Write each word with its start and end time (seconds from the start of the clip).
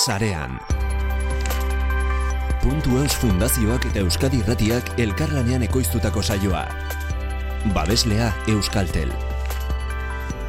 sarean. 0.00 0.58
Puntu 2.62 2.96
Eus 3.00 3.16
Fundazioak 3.20 3.84
eta 3.90 4.00
Euskadi 4.04 4.40
Irratiak 4.40 4.92
elkarlanean 5.00 5.64
ekoiztutako 5.68 6.22
saioa. 6.22 6.64
Babeslea 7.76 8.32
Euskaltel. 8.48 9.12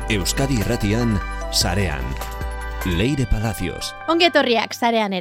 Euskadi 0.10 0.60
Irratian 0.64 1.18
sarean. 1.52 2.04
Leire 2.98 3.28
Palacios. 3.28 3.94
Ongetorriak 4.08 4.74
sarean 4.74 5.14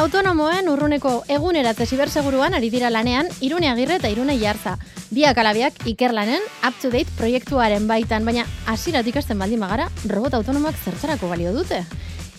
autonomoen 0.00 0.68
urruneko 0.72 1.10
eguneratze 1.28 1.84
ziberseguruan 1.84 2.54
ari 2.56 2.70
dira 2.72 2.88
lanean 2.88 3.26
Irune 3.44 3.68
Agirre 3.68 3.98
eta 4.00 4.08
Irune 4.08 4.38
Jarza. 4.40 4.78
Biak 5.12 5.36
alabiak 5.42 5.82
ikerlanen 5.90 6.40
up-to-date 6.64 7.12
proiektuaren 7.18 7.84
baitan, 7.90 8.24
baina 8.24 8.46
hasiratik 8.70 9.18
hasten 9.20 9.38
baldin 9.38 9.60
magara, 9.60 9.90
robot 10.08 10.38
autonomoak 10.40 10.78
zertzarako 10.86 11.28
balio 11.28 11.52
dute. 11.52 11.82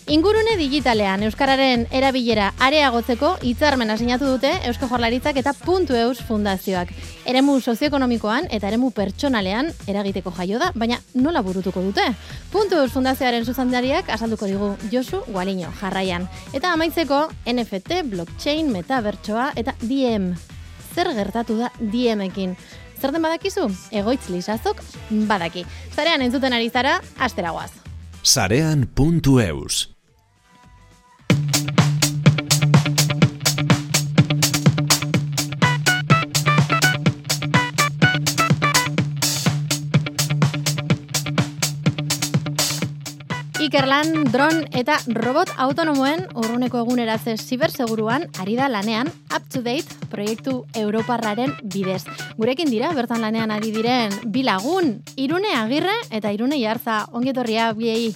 Ingurune 0.10 0.56
digitalean 0.58 1.22
Euskararen 1.28 1.84
erabilera 1.94 2.48
areagotzeko 2.66 3.36
hitzarmena 3.46 3.94
sinatu 4.02 4.26
dute 4.26 4.50
Eusko 4.66 4.88
Jorlaritzak 4.90 5.38
eta 5.38 5.54
Puntu 5.54 5.94
Eus 5.94 6.24
Fundazioak. 6.26 6.90
Eremu 7.30 7.60
sozioekonomikoan 7.62 8.48
eta 8.50 8.68
eremu 8.72 8.90
pertsonalean 8.98 9.70
eragiteko 9.88 10.34
jaio 10.34 10.58
da, 10.60 10.72
baina 10.74 10.98
nola 11.14 11.44
burutuko 11.46 11.84
dute? 11.86 12.08
Puntu 12.52 12.80
Eus 12.82 12.92
Fundazioaren 12.96 13.46
zuzandariak 13.46 14.10
azalduko 14.10 14.50
digu 14.50 14.72
Josu 14.92 15.22
Gualiño 15.28 15.70
jarraian. 15.80 16.26
Eta 16.52 16.74
amaitzeko 16.74 17.28
NFT, 17.46 18.02
blockchain, 18.10 18.74
metabertsoa 18.74 19.52
eta 19.56 19.78
DM. 19.84 20.34
Zer 20.96 21.14
gertatu 21.16 21.60
da 21.62 21.70
DM-ekin? 21.80 22.58
Zer 23.00 23.14
den 23.14 23.22
badakizu? 23.22 23.70
Egoitz 23.94 24.26
lizazok 24.34 24.82
badaki. 25.30 25.64
Zarean 25.94 26.26
entzuten 26.26 26.58
ari 26.58 26.74
zara, 26.74 27.00
asteragoaz. 27.20 27.81
Sarean.eus 28.24 29.96
Ikerlan, 43.72 44.26
dron 44.28 44.66
eta 44.76 44.98
robot 45.16 45.54
autonomoen 45.64 46.26
urruneko 46.36 46.82
eguneratze 46.82 47.38
ziberseguruan 47.40 48.26
ari 48.44 48.58
da 48.58 48.66
lanean 48.68 49.08
up-to-date 49.32 50.10
proiektu 50.12 50.58
Europarraren 50.76 51.54
bidez. 51.64 52.02
Gurekin 52.36 52.68
dira, 52.68 52.90
bertan 52.92 53.24
lanean 53.24 53.54
ari 53.56 53.72
diren 53.72 54.12
bilagun, 54.28 54.98
irune 55.16 55.54
agirre 55.56 55.94
eta 56.12 56.34
irune 56.36 56.60
jarza 56.60 57.06
ongetorria 57.16 57.70
biei. 57.72 58.10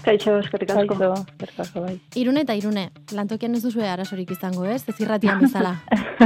Kaixo, 0.00 0.38
eskerrik 0.40 0.72
asko. 0.72 0.96
Kaixo, 1.44 1.84
bai. 1.84 1.98
Irune 2.16 2.46
eta 2.48 2.56
irune, 2.56 2.86
lantokian 3.12 3.52
ez 3.52 3.60
duzu 3.66 3.84
arazorik 3.84 4.32
izango 4.32 4.64
ez, 4.64 4.80
ez 4.88 4.96
irratian 5.04 5.44
bezala. 5.44 5.74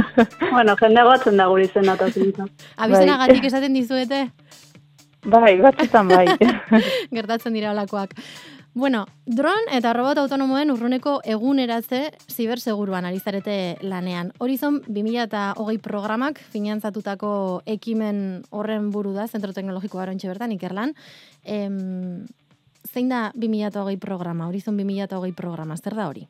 bueno, 0.55 0.79
jende 0.79 1.03
gotzen 1.11 1.43
da 1.43 1.51
guri 1.51 1.67
zen 1.67 1.91
datatzen. 1.91 2.31
Abizena 2.87 3.19
bai. 3.19 3.27
gatik 3.27 3.51
esaten 3.51 3.75
dizuete? 3.75 4.29
Bai, 5.21 5.59
batzutan 5.61 6.07
bai. 6.09 6.25
Gertatzen 7.17 7.53
dira 7.53 7.75
olakoak. 7.75 8.15
Bueno, 8.73 9.05
dron 9.25 9.67
eta 9.75 9.91
robot 9.91 10.21
autonomoen 10.21 10.69
urruneko 10.71 11.17
eguneratze 11.27 12.05
ziberseguruan 12.31 13.03
ari 13.03 13.19
zarete 13.19 13.55
lanean. 13.83 14.31
Horizon 14.39 14.79
2008 14.87 15.81
programak 15.83 16.39
finantzatutako 16.53 17.31
ekimen 17.67 18.45
horren 18.49 18.87
buru 18.91 19.11
da, 19.11 19.27
Zentro 19.27 19.51
Teknologiko 19.51 19.99
Arantxe 19.99 20.31
bertan, 20.31 20.55
ikerlan. 20.55 20.95
Em, 21.43 22.23
zein 22.87 23.11
da 23.11 23.33
2008 23.35 23.99
programa, 23.99 24.47
Horizon 24.47 24.79
2008 24.79 25.35
programa, 25.35 25.75
zer 25.75 25.99
da 25.99 26.07
hori? 26.07 26.27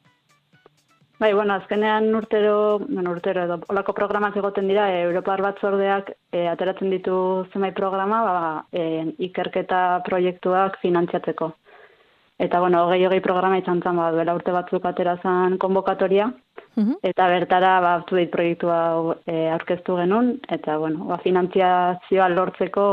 Bai, 1.21 1.35
bueno, 1.37 1.53
azkenean 1.53 2.09
urtero, 2.17 2.79
bueno, 2.79 3.11
urtero 3.11 3.43
edo, 3.45 3.59
olako 3.69 3.93
programak 3.93 4.35
egoten 4.41 4.65
dira, 4.67 4.89
e, 4.89 5.03
Europar 5.05 5.43
batzordeak 5.45 6.15
e, 6.31 6.47
ateratzen 6.49 6.89
ditu 6.89 7.45
zemai 7.53 7.69
programa, 7.77 8.23
ba, 8.25 8.37
e, 8.73 9.13
ikerketa 9.29 10.01
proiektuak 10.09 10.81
finantziatzeko. 10.81 11.53
Eta, 12.41 12.59
bueno, 12.59 12.87
hogei 12.87 13.03
hogei 13.05 13.19
programa 13.21 13.59
izan 13.59 13.83
zan, 13.85 13.99
ba, 14.01 14.07
duela 14.15 14.33
urte 14.33 14.53
batzuk 14.55 14.85
atera 14.89 15.13
zan 15.21 15.59
konbokatoria, 15.61 16.31
mhm. 16.73 16.95
eta 17.05 17.27
bertara, 17.29 17.73
ba, 17.83 17.91
tu 18.09 18.17
proiektua 18.33 18.77
e, 19.29 19.35
aurkeztu 19.53 19.99
genuen, 19.99 20.31
eta, 20.49 20.79
bueno, 20.81 21.05
ba, 21.05 21.19
finantziazioa 21.21 22.29
lortzeko 22.33 22.85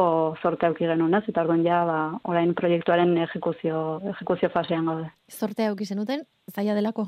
sorte 0.43 0.69
auki 0.69 0.85
genuen, 0.85 1.15
ez? 1.17 1.23
Eta, 1.33 1.47
orduan 1.47 1.63
ja, 1.65 1.79
ba, 1.89 2.01
orain 2.29 2.53
proiektuaren 2.59 3.15
ejekuzio, 3.25 4.03
ejekuzio 4.13 4.51
fasean 4.53 4.91
gaude. 4.91 5.09
Sorte 5.33 5.65
auki 5.71 5.89
zenuten, 5.89 6.27
zaila 6.53 6.77
delako? 6.77 7.07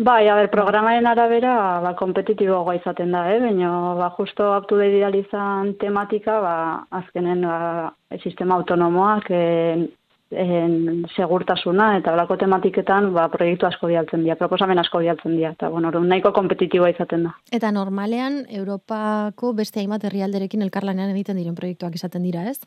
Bai, 0.00 0.28
a 0.28 0.34
ber, 0.36 0.50
programaren 0.52 1.08
arabera, 1.08 1.54
ba, 1.80 1.94
kompetitibo 1.96 2.60
izaten 2.76 3.16
da, 3.16 3.24
eh? 3.32 3.40
baina, 3.40 3.70
ba, 3.96 4.10
justo 4.18 4.52
aptu 4.52 4.76
da 4.76 4.90
idealizan 4.92 5.72
tematika, 5.80 6.36
ba, 6.44 6.54
azkenen, 7.00 7.48
ba, 7.48 8.20
sistema 8.20 8.60
autonomoak, 8.60 9.32
en, 9.32 9.88
en 10.30 11.06
segurtasuna, 11.16 11.96
eta 11.98 12.12
balako 12.14 12.36
tematiketan, 12.38 13.10
ba, 13.14 13.26
proiektu 13.32 13.66
asko 13.66 13.88
dialtzen 13.90 14.22
dira, 14.24 14.36
proposamen 14.38 14.78
asko 14.78 15.00
dialtzen 15.02 15.34
dira, 15.36 15.50
eta, 15.56 15.68
bueno, 15.68 15.90
nahiko 15.90 16.32
kompetitiboa 16.32 16.90
izaten 16.92 17.24
da. 17.26 17.34
Eta 17.52 17.72
normalean, 17.74 18.44
Europako 18.48 19.52
beste 19.58 19.80
hainbat 19.80 20.04
herrialderekin 20.06 20.62
elkarlanean 20.62 21.10
egiten 21.14 21.40
diren 21.40 21.58
proiektuak 21.58 21.98
izaten 21.98 22.22
dira, 22.22 22.46
ez? 22.50 22.60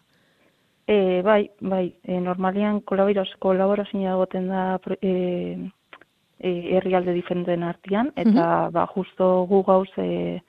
E, 0.88 1.22
bai, 1.24 1.48
bai, 1.62 1.86
e, 2.04 2.20
normalean 2.20 2.82
kolaborazioa 2.84 4.18
egoten 4.18 4.50
da 4.52 4.66
e, 5.00 5.14
e, 6.44 6.52
herrialde 6.76 7.14
diferenten 7.16 7.64
artean 7.64 8.12
eta 8.20 8.70
ba 8.76 8.86
justo 8.92 9.46
gu 9.48 9.64
gauz 9.64 9.90
e, 9.98 10.42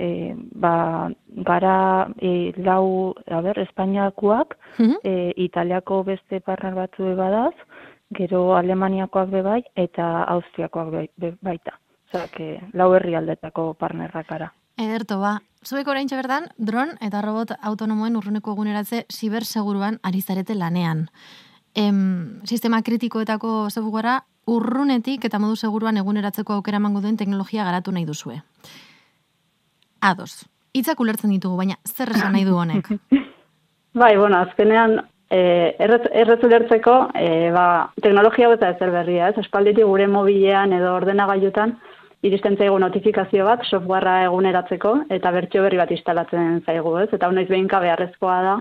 e, 0.00 0.34
ba, 0.36 1.10
gara 1.46 2.08
e, 2.18 2.52
lau 2.56 3.14
a 3.28 3.40
ber 3.44 3.60
Espainiakoak 3.60 4.56
e, 5.04 5.32
Italiako 5.36 6.02
beste 6.04 6.40
partner 6.40 6.74
batzu 6.74 7.12
badaz 7.18 7.54
gero 8.16 8.56
Alemaniakoak 8.56 9.30
be 9.30 9.42
bai 9.42 9.60
eta 9.76 10.24
Austriakoak 10.24 10.90
be, 10.90 11.34
baita 11.42 11.76
osea 12.08 12.26
que 12.32 12.48
lau 12.72 12.94
herrialdetako 12.96 13.74
partnerrak 13.74 14.28
gara 14.28 14.52
Ederto 14.80 15.20
ba 15.20 15.38
Zuek 15.60 15.88
oraintxe 15.92 16.16
berdan, 16.16 16.46
dron 16.56 16.94
eta 17.04 17.20
robot 17.20 17.50
autonomoen 17.60 18.14
urruneko 18.16 18.54
eguneratze 18.54 19.02
ziberseguruan 19.12 19.98
ari 20.02 20.22
zarete 20.22 20.54
lanean. 20.56 21.10
Em, 21.74 22.40
sistema 22.48 22.80
kritikoetako 22.80 23.68
zebugara 23.68 24.22
urrunetik 24.48 25.26
eta 25.28 25.38
modu 25.38 25.56
seguruan 25.56 26.00
eguneratzeko 26.00 26.56
aukera 26.56 26.80
emango 26.80 27.02
duen 27.04 27.18
teknologia 27.20 27.66
garatu 27.68 27.92
nahi 27.92 28.06
duzue. 28.08 28.40
Ados, 30.00 30.46
hitzak 30.72 31.00
ulertzen 31.02 31.32
ditugu, 31.34 31.58
baina 31.60 31.76
zer 31.86 32.12
esan 32.14 32.32
nahi 32.32 32.46
du 32.48 32.56
honek? 32.56 32.88
bai, 34.02 34.14
bueno, 34.16 34.38
azkenean, 34.40 34.96
eh, 35.30 35.76
erret 35.78 36.44
ulertzeko, 36.46 36.96
eh, 37.14 37.50
ba, 37.54 37.90
teknologia 38.02 38.48
hau 38.48 38.56
eta 38.56 38.70
ezer 38.74 38.92
berria, 38.94 39.28
ez? 39.28 39.38
Espalditik 39.44 39.84
gure 39.84 40.06
mobilean 40.08 40.72
edo 40.72 40.94
ordenagailutan, 40.96 41.76
iristen 42.22 42.56
zaigu 42.56 42.78
notifikazio 42.78 43.44
bat, 43.44 43.64
softwarea 43.68 44.28
eguneratzeko, 44.28 44.94
eta 45.16 45.32
bertxo 45.36 45.64
berri 45.66 45.80
bat 45.80 45.92
instalatzen 45.96 46.62
zaigu, 46.64 46.96
ez? 47.04 47.10
Eta 47.12 47.28
honaiz 47.28 47.48
behinka 47.52 47.80
beharrezkoa 47.84 48.40
da, 48.46 48.56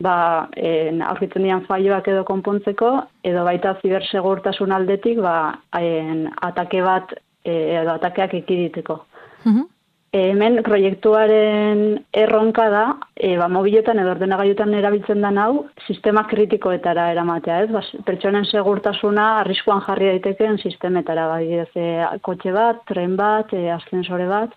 ba, 0.00 0.16
en, 0.56 1.04
aurkitzen 1.04 1.44
dian 1.44 1.64
faioak 1.68 2.08
edo 2.12 2.24
konpontzeko, 2.28 2.90
edo 3.24 3.44
baita 3.44 3.76
zibersegurtasun 3.82 4.72
aldetik, 4.72 5.20
ba, 5.20 5.38
en, 5.76 6.28
atake 6.48 6.82
bat 6.84 7.16
e, 7.44 7.80
edo 7.80 7.96
atakeak 7.96 8.40
ekiditeko. 8.44 9.02
Mm 9.44 9.72
hemen 10.14 10.62
proiektuaren 10.64 11.82
erronka 12.14 12.68
da, 12.70 12.84
e, 13.16 13.34
ba, 13.36 13.48
mobiletan 13.52 13.98
edo 14.00 14.12
ordenagaiutan 14.14 14.72
erabiltzen 14.74 15.20
da 15.24 15.32
hau, 15.42 15.66
sistema 15.86 16.24
kritikoetara 16.30 17.10
eramatea, 17.12 17.60
ez? 17.64 17.70
Ba, 17.74 17.82
pertsonen 18.06 18.46
segurtasuna 18.46 19.26
arriskuan 19.42 19.82
jarri 19.86 20.12
daitekeen 20.12 20.58
sistemetara, 20.58 21.28
bai, 21.28 21.44
ez, 21.64 21.70
e, 21.74 21.86
kotxe 22.22 22.52
bat, 22.52 22.82
tren 22.88 23.16
bat, 23.16 23.52
e, 23.52 23.70
ascensore 23.74 24.26
bat, 24.30 24.54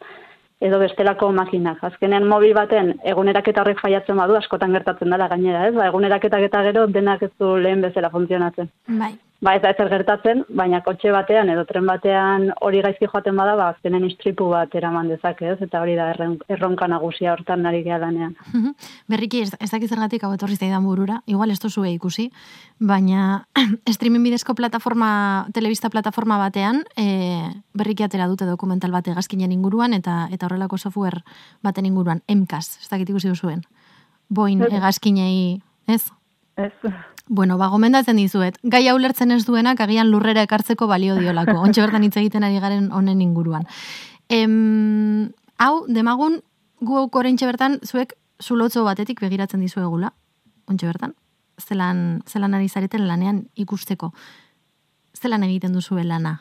edo 0.60 0.80
bestelako 0.80 1.32
makinak. 1.32 1.80
Azkenean 1.88 2.28
mobil 2.28 2.54
baten 2.54 2.94
eguneraketa 3.08 3.64
horrek 3.64 3.80
faiatzen 3.80 4.20
badu 4.20 4.36
askotan 4.36 4.76
gertatzen 4.76 5.16
dela 5.16 5.30
gainera, 5.32 5.68
ez? 5.68 5.74
Ba, 5.76 5.88
eguneraketak 5.88 6.50
eta 6.50 6.64
gero 6.68 6.86
denak 6.88 7.24
ez 7.24 7.32
du 7.40 7.56
lehen 7.58 7.82
bezala 7.86 8.12
funtzionatzen. 8.12 8.72
Bai. 9.00 9.14
Ba 9.42 9.54
ez 9.56 9.62
da 9.64 9.70
ezer 9.72 9.88
gertatzen, 9.88 10.42
baina 10.52 10.82
kotxe 10.84 11.12
batean 11.16 11.50
edo 11.54 11.64
tren 11.68 11.86
batean 11.88 12.50
hori 12.66 12.82
gaizki 12.84 13.08
joaten 13.08 13.38
bada, 13.40 13.56
ba 13.56 13.70
azkenen 13.72 14.04
istripu 14.08 14.50
bat 14.52 14.74
eraman 14.76 15.08
dezake, 15.08 15.54
ez? 15.54 15.58
Eta 15.64 15.80
hori 15.80 15.96
da 15.96 16.10
erronka 16.52 16.90
nagusia 16.92 17.32
hortan 17.34 17.64
nari 17.64 17.80
gea 17.86 18.02
lanean. 18.02 18.36
Berriki 19.08 19.44
ez, 19.46 19.54
ez 19.60 19.70
dakiz 19.72 19.90
zergatik 19.90 20.26
hau 20.28 20.34
etorri 20.36 20.58
zaidan 20.60 20.84
burura, 20.84 21.22
igual 21.26 21.52
ez 21.52 21.60
tozue 21.60 21.94
ikusi, 21.94 22.30
baina 22.80 23.46
streaming 23.96 24.28
bidezko 24.28 24.56
plataforma, 24.60 25.48
telebista 25.56 25.90
plataforma 25.90 26.38
batean, 26.42 26.84
e, 27.00 27.48
berriki 27.74 28.04
atera 28.04 28.28
dute 28.28 28.48
dokumental 28.50 28.92
bate 28.92 29.16
gazkinen 29.16 29.56
inguruan, 29.56 29.96
eta 29.96 30.26
eta 30.36 30.50
horrelako 30.50 30.78
software 30.78 31.24
baten 31.64 31.88
inguruan, 31.88 32.24
MCAS, 32.28 32.80
ez 32.84 32.92
dakit 32.92 33.16
ikusi 33.16 33.32
duzuen. 33.32 33.64
Boin 34.30 34.62
egazkinei, 34.68 35.62
ez? 35.88 36.04
Ez. 36.60 36.74
Bueno, 37.30 37.60
ba, 37.60 37.68
gomendatzen 37.70 38.18
dizuet. 38.18 38.56
Gai 38.66 38.88
hau 38.90 38.98
lertzen 38.98 39.30
ez 39.30 39.44
duenak 39.46 39.80
agian 39.86 40.10
lurrera 40.10 40.42
ekartzeko 40.48 40.88
balio 40.90 41.14
diolako. 41.14 41.60
Ontxe 41.62 41.84
bertan 41.84 42.04
hitz 42.04 42.16
egiten 42.18 42.44
ari 42.44 42.58
garen 42.60 42.88
honen 42.92 43.22
inguruan. 43.22 43.68
Em, 44.34 45.30
hau, 45.62 45.86
demagun, 45.86 46.40
gu 46.82 47.04
korentxe 47.14 47.46
bertan, 47.46 47.78
zuek 47.86 48.16
zulotzo 48.42 48.82
batetik 48.84 49.22
begiratzen 49.22 49.62
dizuegula. 49.62 50.10
Ontxe 50.66 50.90
bertan. 50.90 51.14
Zelan, 51.62 52.24
zelan 52.26 52.58
ari 52.58 52.68
zareten 52.68 53.06
lanean 53.08 53.44
ikusteko. 53.54 54.10
Zelan 55.14 55.46
egiten 55.46 55.78
duzue 55.78 56.04
lana? 56.04 56.34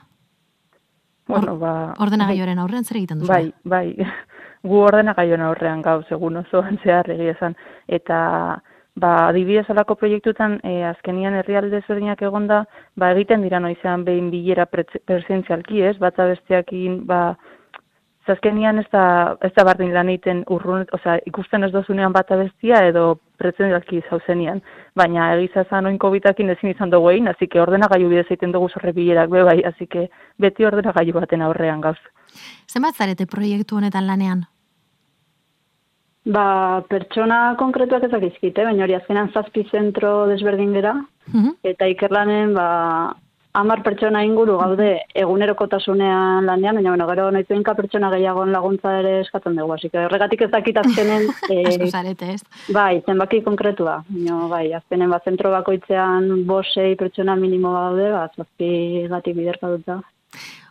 Bueno, 1.28 1.58
ba... 1.60 1.92
Ordenagaioaren 2.00 2.64
aurrean 2.64 2.88
zer 2.88 3.02
egiten 3.02 3.20
duzu? 3.20 3.28
Bai, 3.28 3.52
bai. 3.64 3.92
Gu 4.68 4.80
ordenagaioaren 4.88 5.44
aurrean 5.50 5.84
gau, 5.84 6.00
segun 6.08 6.40
osoan 6.40 6.80
zehar 6.80 7.12
egia 7.12 7.36
esan. 7.36 7.60
Eta 7.86 8.24
ba, 9.00 9.28
adibidez 9.28 9.66
alako 9.70 9.96
proiektutan, 10.00 10.58
e, 10.64 10.82
azkenian 10.90 11.38
herrialde 11.40 11.82
ezberdinak 11.82 12.22
egonda, 12.22 12.64
ba, 12.96 13.12
egiten 13.14 13.44
dira 13.46 13.60
noizean 13.60 14.04
behin 14.04 14.30
bilera 14.34 14.66
presentzialki, 14.66 15.82
ez, 15.90 15.96
bat 16.02 16.18
besteakin, 16.18 17.04
ba, 17.06 17.22
azkenian 18.32 18.78
ez 18.78 18.86
da, 18.92 19.36
ez 19.44 19.52
da 19.56 19.64
bardin 19.64 19.94
lan 19.94 20.10
egiten 20.12 20.42
urrun, 20.52 20.84
oza, 20.92 21.16
ikusten 21.30 21.64
ez 21.64 21.70
dozunean 21.72 22.12
bat 22.12 22.28
bestia 22.40 22.82
edo 22.88 23.18
presentzialki 23.40 24.02
zauzenian, 24.10 24.60
baina 24.98 25.30
egiza 25.36 25.64
zan 25.70 25.88
oinko 25.88 26.10
bitakin 26.12 26.52
ezin 26.52 26.74
izan 26.74 26.92
dugu 26.92 27.10
egin, 27.14 27.28
hasi 27.32 27.48
que 27.48 27.62
ordenagailu 27.62 28.10
bidez 28.12 28.26
egiten 28.26 28.52
dugu 28.52 28.68
zorre 28.68 28.92
bilerak, 28.92 29.30
be 29.30 29.44
bai, 29.48 29.62
que 29.88 30.08
beti 30.38 30.68
ordenagailu 30.68 31.16
baten 31.20 31.42
aurrean 31.42 31.80
gauz. 31.80 31.98
Zenbat 32.68 32.94
zarete 32.94 33.26
proiektu 33.26 33.76
honetan 33.76 34.06
lanean? 34.06 34.44
Ba, 36.28 36.82
pertsona 36.90 37.54
konkretuak 37.56 38.04
ezak 38.04 38.26
izkite, 38.26 38.66
baina 38.66 38.84
hori 38.84 38.98
azkenan 38.98 39.30
zazpi 39.32 39.64
zentro 39.72 40.26
desberdin 40.28 40.74
gera, 40.76 40.92
mhm. 41.32 41.56
eta 41.70 41.88
ikerlanen, 41.88 42.52
ba, 42.58 42.68
amar 43.58 43.80
pertsona 43.82 44.20
inguru 44.26 44.58
gaude 44.60 44.88
egunerokotasunean 45.22 46.44
lanean, 46.46 46.76
baina 46.78 46.92
bueno, 46.92 47.06
gero 47.10 47.30
noizuenka 47.34 47.74
pertsona 47.78 48.10
gehiagon 48.12 48.52
laguntza 48.52 48.92
ere 49.00 49.14
eskatzen 49.22 49.56
dugu, 49.56 49.72
hasi 49.74 49.90
horregatik 50.02 50.44
ez 50.46 50.50
dakit 50.52 50.82
azkenen... 50.82 51.26
e, 51.54 51.64
ez? 52.34 52.42
Bai, 52.76 53.00
zenbaki 53.06 53.40
konkretua, 53.46 54.02
baina 54.10 54.42
bai, 54.52 54.66
azkenen 54.78 55.10
ba, 55.14 55.22
zentro 55.24 55.54
bakoitzean 55.56 56.44
bosei 56.46 56.94
pertsona 57.00 57.38
minimo 57.40 57.72
gaude, 57.72 58.12
ba, 58.12 58.28
zazpi 58.36 59.08
gatik 59.08 59.40
biderka 59.40 59.72
dut 59.74 59.88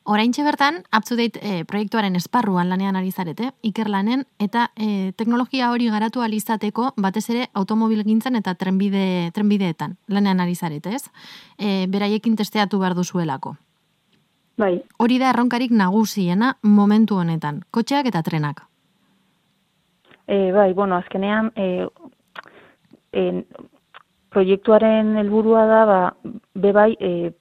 Oraintxe 0.08 0.44
bertan, 0.46 0.78
UpToDate 0.96 1.42
e, 1.44 1.64
proiektuaren 1.68 2.16
esparruan 2.16 2.70
lanean 2.72 2.96
ari 2.96 3.10
zarete, 3.12 3.50
ikerlanen, 3.68 4.22
eta 4.40 4.70
e, 4.80 5.12
teknologia 5.20 5.68
hori 5.74 5.90
garatu 5.92 6.22
alizateko 6.24 6.94
batez 6.96 7.26
ere 7.34 7.50
automobil 7.60 8.06
gintzen 8.08 8.40
eta 8.40 8.54
trenbide, 8.56 9.34
trenbideetan 9.36 9.98
lanean 10.08 10.40
ari 10.40 10.56
zarete, 10.56 10.94
ez? 10.96 11.10
E, 11.60 11.90
beraiekin 11.92 12.38
testeatu 12.40 12.80
behar 12.80 12.96
duzuelako. 12.96 13.58
Bai. 14.58 14.78
Hori 15.04 15.18
da 15.20 15.34
erronkarik 15.34 15.74
nagusiena 15.76 16.54
momentu 16.64 17.20
honetan, 17.20 17.66
kotxeak 17.76 18.08
eta 18.08 18.22
trenak. 18.24 18.64
E, 20.24 20.54
bai, 20.56 20.72
bueno, 20.72 21.02
azkenean, 21.04 21.52
e, 21.60 21.84
e, 23.12 23.26
proiektuaren 24.32 25.18
helburua 25.20 25.66
da, 25.68 25.84
ba, 25.92 26.00
be 26.56 26.72
bai, 26.72 26.94
e, 26.96 27.34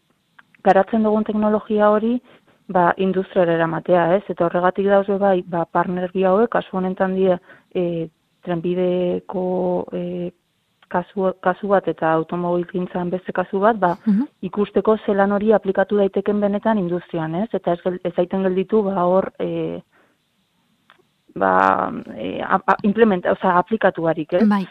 garatzen 0.66 1.06
dugun 1.06 1.22
teknologia 1.22 1.92
hori, 1.94 2.16
ba, 2.68 2.92
industriara 2.96 3.54
eramatea, 3.54 4.06
ez? 4.16 4.22
Eta 4.28 4.46
horregatik 4.46 4.88
dauze 4.90 5.18
bai, 5.22 5.40
ba, 5.46 5.64
partner 5.64 6.10
bi 6.14 6.24
hauek, 6.24 6.50
kasu 6.50 6.78
honetan 6.80 7.14
die, 7.18 7.38
e, 7.74 8.08
trenbideko 8.46 9.46
e, 9.92 10.30
kasu, 10.92 11.32
kasu 11.42 11.70
bat 11.70 11.88
eta 11.90 12.12
automobil 12.18 12.66
gintzan 12.70 13.10
beste 13.10 13.34
kasu 13.34 13.60
bat, 13.62 13.78
ba, 13.82 13.96
mhm. 14.06 14.30
ikusteko 14.50 14.96
zelan 15.06 15.34
hori 15.36 15.52
aplikatu 15.52 15.98
daiteken 16.02 16.40
benetan 16.40 16.78
industrian, 16.82 17.34
ez? 17.42 17.48
Eta 17.54 17.76
ez, 17.76 17.98
ez 18.04 18.14
aiten 18.16 18.46
gelditu, 18.46 18.82
ba, 18.86 19.04
hor, 19.04 19.30
e, 19.40 19.80
ba, 21.36 21.92
e, 22.16 22.40
implementa, 22.82 23.32
oza, 23.32 23.56
aplikatu 23.58 24.02
barik, 24.02 24.32
eh? 24.32 24.44
Bai. 24.44 24.64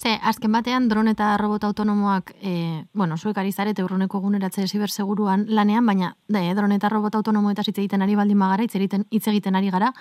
Ze, 0.00 0.14
azken 0.22 0.52
batean, 0.52 0.88
dron 0.88 1.08
eta 1.08 1.36
robot 1.40 1.64
autonomoak, 1.64 2.34
e, 2.42 2.84
bueno, 2.94 3.16
zuek 3.16 3.38
ari 3.38 3.52
zarete 3.52 3.84
urruneko 3.84 4.18
eguneratze 4.18 4.66
seguruan 4.66 5.46
lanean, 5.48 5.86
baina 5.86 6.14
da, 6.28 6.42
e, 6.42 6.54
dron 6.54 6.72
eta 6.72 6.88
robot 6.88 7.14
autonomo 7.14 7.50
eta 7.50 7.62
hitz 7.66 7.78
egiten 7.78 8.02
ari 8.02 8.16
baldin 8.16 8.38
magara, 8.38 8.62
hitz 8.62 8.76
egiten, 8.76 9.04
hitz 9.10 9.26
egiten 9.28 9.56
ari 9.56 9.70
gara, 9.70 9.92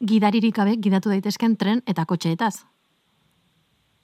gidaririk 0.00 0.54
gabe 0.54 0.76
gidatu 0.76 1.10
daitezken 1.10 1.56
tren 1.56 1.82
eta 1.86 2.04
kotxeetaz. 2.04 2.64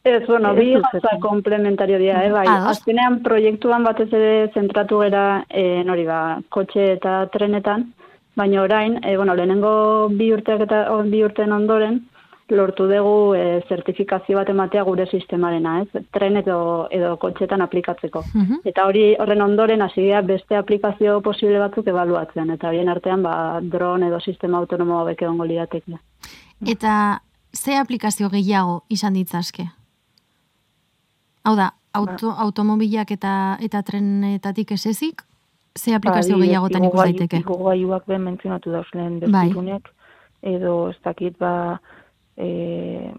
Ez, 0.04 0.26
bueno, 0.26 0.52
bi 0.54 0.74
gauza 0.74 1.16
komplementario 1.18 1.98
dira, 1.98 2.24
eh, 2.26 2.30
bai. 2.30 2.44
Azkenean 2.46 3.22
proiektuan 3.24 3.84
batez 3.84 4.10
ere 4.12 4.50
zentratu 4.52 4.98
gera, 5.00 5.44
eh, 5.48 5.82
nori 5.84 6.04
ba, 6.04 6.40
kotxe 6.50 6.92
eta 6.98 7.26
trenetan, 7.32 7.94
baina 8.36 8.62
orain, 8.62 8.98
e, 9.04 9.16
bueno, 9.16 9.34
lehenengo 9.34 10.08
bi 10.10 10.32
urteak 10.34 10.66
eta 10.66 10.84
bi 11.10 11.22
urten 11.24 11.52
ondoren, 11.52 12.02
lortu 12.48 12.86
dugu 12.88 13.34
e, 13.34 13.62
zertifikazio 13.68 14.36
bat 14.36 14.48
ematea 14.52 14.82
gure 14.84 15.06
sistemarena, 15.06 15.78
ez? 15.82 16.02
Tren 16.12 16.36
edo, 16.36 16.86
edo 16.92 17.16
kotxetan 17.16 17.62
aplikatzeko. 17.64 18.24
Mhm. 18.34 18.60
Eta 18.68 18.84
hori 18.86 19.04
horren 19.18 19.42
ondoren 19.42 19.82
hasi 19.82 20.10
beste 20.26 20.56
aplikazio 20.56 21.20
posible 21.22 21.58
batzuk 21.58 21.86
ebaluatzen, 21.86 22.50
eta 22.50 22.68
horien 22.68 22.88
artean 22.88 23.22
ba, 23.22 23.60
dron 23.62 24.02
edo 24.02 24.20
sistema 24.20 24.58
autonomo 24.58 24.98
hauek 25.00 25.22
egongo 25.22 25.44
lirateke. 25.44 25.98
Eta 26.66 27.22
ze 27.54 27.76
aplikazio 27.76 28.28
gehiago 28.28 28.84
izan 28.88 29.14
ditzazke? 29.14 29.70
Hau 31.44 31.56
da, 31.56 31.74
auto, 31.92 32.30
automobilak 32.30 33.10
eta, 33.10 33.56
eta 33.60 33.82
trenetatik 33.82 34.72
ez 34.72 34.86
ezik, 34.86 35.22
ze 35.78 35.94
aplikazio 35.94 36.38
ba, 36.38 36.44
gehiagotan 36.44 36.84
ikus 36.88 37.00
daiteke? 37.02 37.42
Iko 37.42 37.58
gaiuak 37.64 38.06
ben 38.06 38.22
mentzionatu 38.22 38.72
dauz 38.72 38.86
lehen 38.94 39.20
bai. 39.32 39.50
edo 40.42 40.90
ez 40.90 40.96
dakit 41.04 41.38
ba 41.38 41.78
e, 42.36 43.12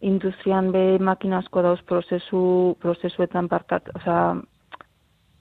industrian 0.00 0.70
be 0.72 0.98
makina 0.98 1.38
asko 1.38 1.62
dauz 1.62 1.80
prozesu, 1.82 2.76
prozesuetan 2.80 3.48
partat, 3.48 3.88
oza, 3.96 4.36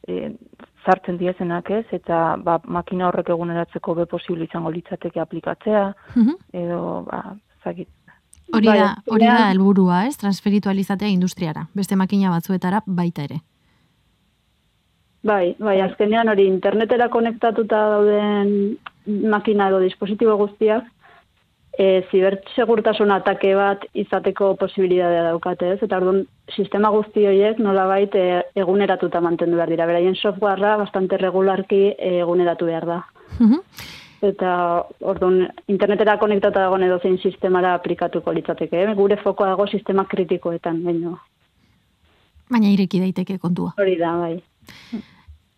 e, 0.07 0.31
zartzen 0.85 1.17
diezenak 1.17 1.69
ez, 1.69 1.85
eta 1.91 2.37
ba, 2.43 2.59
makina 2.65 3.07
horrek 3.07 3.29
eguneratzeko 3.29 3.95
be 3.95 4.05
posible 4.05 4.47
izango 4.47 4.71
litzateke 4.71 5.19
aplikatzea, 5.19 5.93
mhm. 6.15 6.33
edo 6.53 6.81
ba, 7.11 7.21
zakit, 7.63 7.89
Hori 8.55 8.63
da, 8.63 8.73
bai, 8.79 9.11
hori 9.11 9.25
da 9.27 9.49
helburua, 9.49 10.05
ez? 10.07 10.15
Transferitualizatea 10.21 11.09
industriara, 11.11 11.65
beste 11.75 11.97
makina 11.99 12.31
batzuetara 12.31 12.79
baita 12.87 13.25
ere. 13.25 13.41
Bai, 15.27 15.55
bai, 15.59 15.79
azkenean 15.83 16.29
hori 16.31 16.45
internetera 16.47 17.09
konektatuta 17.11 17.79
dauden 17.91 18.77
makina 19.31 19.67
edo 19.71 19.81
dispositibo 19.83 20.37
guztiak, 20.39 20.85
e, 21.77 21.87
zibertsegurtasun 22.11 23.11
atake 23.13 23.53
bat 23.57 23.83
izateko 23.93 24.53
posibilitatea 24.61 25.25
daukate, 25.27 25.73
ez? 25.75 25.81
Eta 25.85 25.99
orduan, 25.99 26.23
sistema 26.55 26.89
guzti 26.93 27.25
horiek 27.29 27.59
nolabait 27.61 28.15
e, 28.15 28.25
eguneratuta 28.63 29.21
mantendu 29.21 29.59
behar 29.59 29.73
dira. 29.73 29.87
Beraien 29.89 30.15
softwarea 30.15 30.77
bastante 30.79 31.19
regularki 31.21 31.81
eguneratu 31.97 32.69
behar 32.71 32.87
da. 32.89 33.01
Mhm. 33.39 33.61
Eta, 34.27 34.51
orduan, 35.05 35.43
internetera 35.69 36.17
konektatuta 36.17 36.63
dagoen 36.65 36.87
edo 36.87 36.97
zein 37.03 37.19
sistemara 37.21 37.75
aplikatuko 37.77 38.33
litzateke. 38.33 38.79
Eh? 38.81 38.95
Gure 38.97 39.19
foko 39.21 39.45
dago 39.45 39.67
sistema 39.67 40.07
kritikoetan, 40.09 40.81
baino. 40.87 41.19
Baina 42.49 42.71
ireki 42.71 43.03
daiteke 43.03 43.37
kontua. 43.43 43.75
Hori 43.77 43.99
da, 43.99 44.15
bai. 44.17 45.03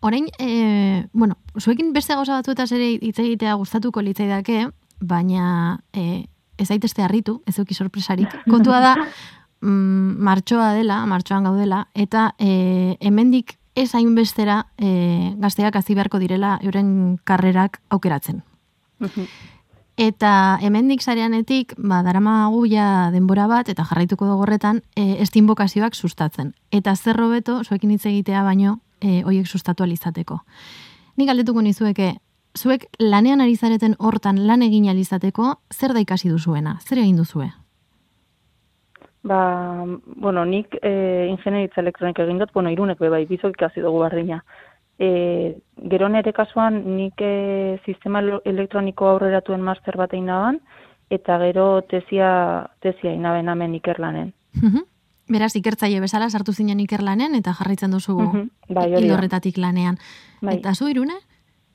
Orain, 0.00 0.28
e, 0.38 1.06
bueno, 1.12 1.36
zuekin 1.58 1.92
beste 1.92 2.14
gauza 2.16 2.38
batzuetaz 2.38 2.70
ere 2.72 2.88
hitz 2.96 3.18
egitea 3.20 3.54
gustatuko 3.60 4.00
litzaidake, 4.00 4.70
baina 5.00 5.80
e, 5.92 6.24
ez 6.56 6.68
daitezte 6.68 7.04
harritu, 7.04 7.42
ez 7.46 7.56
duki 7.58 7.76
sorpresarik. 7.76 8.32
Kontua 8.52 8.80
da, 8.80 8.94
mm, 9.60 10.16
martxoa 10.24 10.72
dela, 10.78 11.04
martxoan 11.06 11.44
gaudela, 11.44 11.84
eta 11.92 12.30
e, 12.38 12.96
hemendik 13.00 13.58
ez 13.76 13.92
hainbestera 13.94 14.64
e, 14.80 15.34
gazteak 15.38 15.76
hazi 15.76 15.94
beharko 15.94 16.18
direla 16.18 16.58
euren 16.64 17.18
karrerak 17.24 17.82
aukeratzen. 17.92 18.42
Eta 20.00 20.58
hemendik 20.64 21.02
sareanetik, 21.04 21.74
ba, 21.76 22.00
darama 22.02 22.48
guia 22.48 23.10
denbora 23.12 23.46
bat, 23.52 23.68
eta 23.68 23.84
jarraituko 23.84 24.26
dugu 24.26 24.48
horretan, 24.48 24.80
e, 24.96 25.20
estinbokazioak 25.20 25.94
sustatzen. 25.94 26.54
Eta 26.72 26.96
zer 26.96 27.20
robeto, 27.20 27.60
zuekin 27.64 27.92
hitz 27.92 28.06
egitea 28.08 28.42
baino, 28.42 28.78
e, 29.00 29.22
oiek 29.24 29.46
sustatu 29.46 29.82
alizateko. 29.82 30.40
Nik 31.16 31.28
galdetuko 31.28 31.62
nizueke, 31.62 32.12
zuek 32.56 32.86
lanean 33.00 33.40
ari 33.40 33.56
zareten 33.56 33.96
hortan 33.98 34.46
lan 34.46 34.62
egin 34.62 34.88
alizateko, 34.90 35.54
zer 35.72 35.94
da 35.94 36.00
ikasi 36.00 36.30
duzuena? 36.30 36.78
Zer 36.80 36.98
egin 36.98 37.16
duzue? 37.16 37.50
Ba, 39.22 39.84
bueno, 40.16 40.44
nik 40.48 40.78
e, 40.80 41.28
ingenieritza 41.28 41.82
elektronik 41.82 42.18
egin 42.24 42.38
dut, 42.40 42.52
bueno, 42.54 42.70
irunek 42.72 42.98
bai, 43.00 43.26
bizok 43.28 43.56
ikasi 43.56 43.82
dugu 43.84 44.00
bardina. 44.00 44.40
E, 45.00 45.56
gero 45.88 46.08
nere 46.08 46.32
kasuan 46.32 46.82
nik 46.96 47.20
e, 47.20 47.78
sistema 47.84 48.20
elektroniko 48.44 49.08
aurreratuen 49.08 49.60
master 49.60 49.96
bat 49.96 50.12
egin 50.12 50.60
eta 51.10 51.38
gero 51.38 51.82
tesia, 51.90 52.66
tesia 52.80 53.12
inaben 53.12 53.48
hemen 53.48 53.74
ikerlanen. 53.74 54.32
Beraz, 55.30 55.54
ikertzaile 55.56 56.00
bezala 56.02 56.28
sartu 56.30 56.52
zinen 56.52 56.80
ikerlanen 56.82 57.36
eta 57.38 57.54
jarraitzen 57.54 57.92
duzu 57.94 58.18
bai, 58.68 58.88
horretatik 59.10 59.58
lanean. 59.58 59.98
Bai. 60.42 60.58
Eta 60.58 60.74
zu 60.74 60.88
irune? 60.90 61.20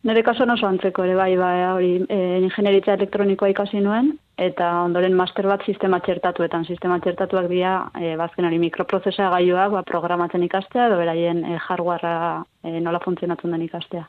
Nire 0.05 0.21
kasuan 0.21 0.51
oso 0.53 0.67
antzeko 0.67 1.01
ere, 1.01 1.15
bai, 1.17 1.31
bai, 1.39 1.55
hori, 1.71 1.93
e, 2.13 2.17
ingenieritza 2.45 2.93
elektronikoa 2.93 3.49
ikasi 3.49 3.79
nuen, 3.81 4.11
eta 4.37 4.67
ondoren 4.83 5.15
master 5.17 5.47
bat 5.49 5.65
sistema 5.65 5.97
txertatuetan. 6.05 6.67
Sistema 6.69 6.99
txertatuak 7.01 7.47
dira, 7.49 7.87
e, 7.97 8.13
bazken 8.19 8.45
hori 8.45 8.59
mikroprozesa 8.61 9.31
gaiuak, 9.33 9.71
ba, 9.73 9.81
programatzen 9.87 10.45
ikastea, 10.45 10.91
edo 10.91 10.99
beraien 11.01 11.41
e, 11.41 11.57
hardwarea 11.57 12.43
e, 12.61 12.75
nola 12.85 13.01
funtzionatzen 13.01 13.57
den 13.57 13.65
ikastea. 13.65 14.05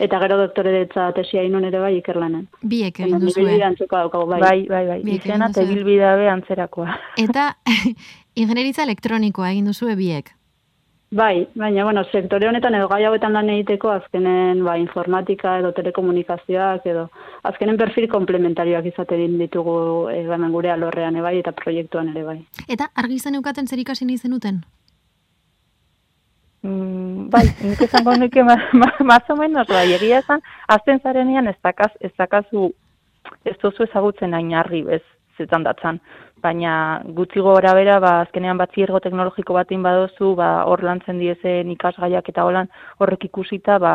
Eta 0.00 0.20
gero 0.22 0.38
doktore 0.38 0.70
detza 0.72 1.10
tesia 1.16 1.42
inun 1.44 1.66
ere 1.68 1.80
bai 1.82 1.96
ikerlanen. 1.98 2.46
Biek 2.62 3.02
egin 3.02 3.18
duzu, 3.20 3.42
bai. 3.44 3.58
Bai, 4.40 4.58
bai, 4.70 4.84
bai. 4.88 5.00
Izena, 5.16 5.50
tebilbidabe 5.52 6.30
antzerakoa. 6.32 6.94
Eta 7.20 7.50
ingenieritza 8.34 8.86
elektronikoa 8.86 9.50
egin 9.52 9.68
duzu 9.68 9.90
biek? 9.96 10.32
Bai, 11.12 11.46
baina, 11.54 11.84
bueno, 11.84 12.06
sektore 12.08 12.48
honetan 12.48 12.72
edo 12.74 12.86
gai 12.88 13.02
hauetan 13.04 13.34
lan 13.36 13.50
egiteko 13.52 13.90
azkenen 13.92 14.62
ba, 14.64 14.78
informatika 14.80 15.58
edo 15.60 15.74
telekomunikazioak 15.76 16.86
edo 16.88 17.02
azkenen 17.50 17.76
perfil 17.76 18.06
komplementarioak 18.08 18.88
izate 18.88 19.18
din 19.20 19.36
ditugu 19.36 19.74
e, 20.08 20.22
gure 20.54 20.70
alorrean 20.72 21.16
ebai 21.16 21.38
eta 21.38 21.52
proiektuan 21.52 22.08
ere 22.14 22.24
bai. 22.24 22.38
Eta 22.66 22.88
argi 22.96 23.18
zen 23.18 23.34
eukaten 23.34 23.68
zer 23.68 23.78
ikasi 23.78 24.06
nahi 24.06 24.16
zenuten? 24.16 24.62
Mm, 26.62 27.28
bai, 27.28 27.44
nik 27.60 27.82
esango 27.82 28.16
nuke 28.16 28.42
ma, 28.42 28.56
ma, 28.72 28.88
mazo 29.04 29.36
menos, 29.36 29.68
bai, 29.68 29.92
egia 29.92 30.24
esan, 30.24 30.40
azten 30.66 31.00
zarenean 31.02 31.46
ez, 31.46 31.58
dakaz, 31.62 31.92
ez 32.00 32.12
dakazu, 32.16 32.70
ez 33.44 33.58
duzu 33.60 33.84
ezagutzen 33.84 34.32
hain 34.32 34.54
argi 34.54 34.80
bez, 34.88 35.02
zetan 35.36 35.68
datzan 35.68 36.00
baina 36.42 36.74
gutxi 37.16 37.40
gora 37.40 37.74
bera, 37.74 37.98
ba, 38.00 38.20
azkenean 38.26 38.58
bat 38.58 38.74
ziergo 38.74 39.00
teknologiko 39.00 39.54
batin 39.54 39.82
badozu, 39.82 40.34
ba, 40.38 40.64
hor 40.66 40.82
lantzen 40.82 41.18
diezen 41.22 41.70
ikasgaiak 41.76 42.28
eta 42.28 42.44
holan 42.44 42.70
horrek 42.98 43.28
ikusita, 43.30 43.78
ba, 43.78 43.94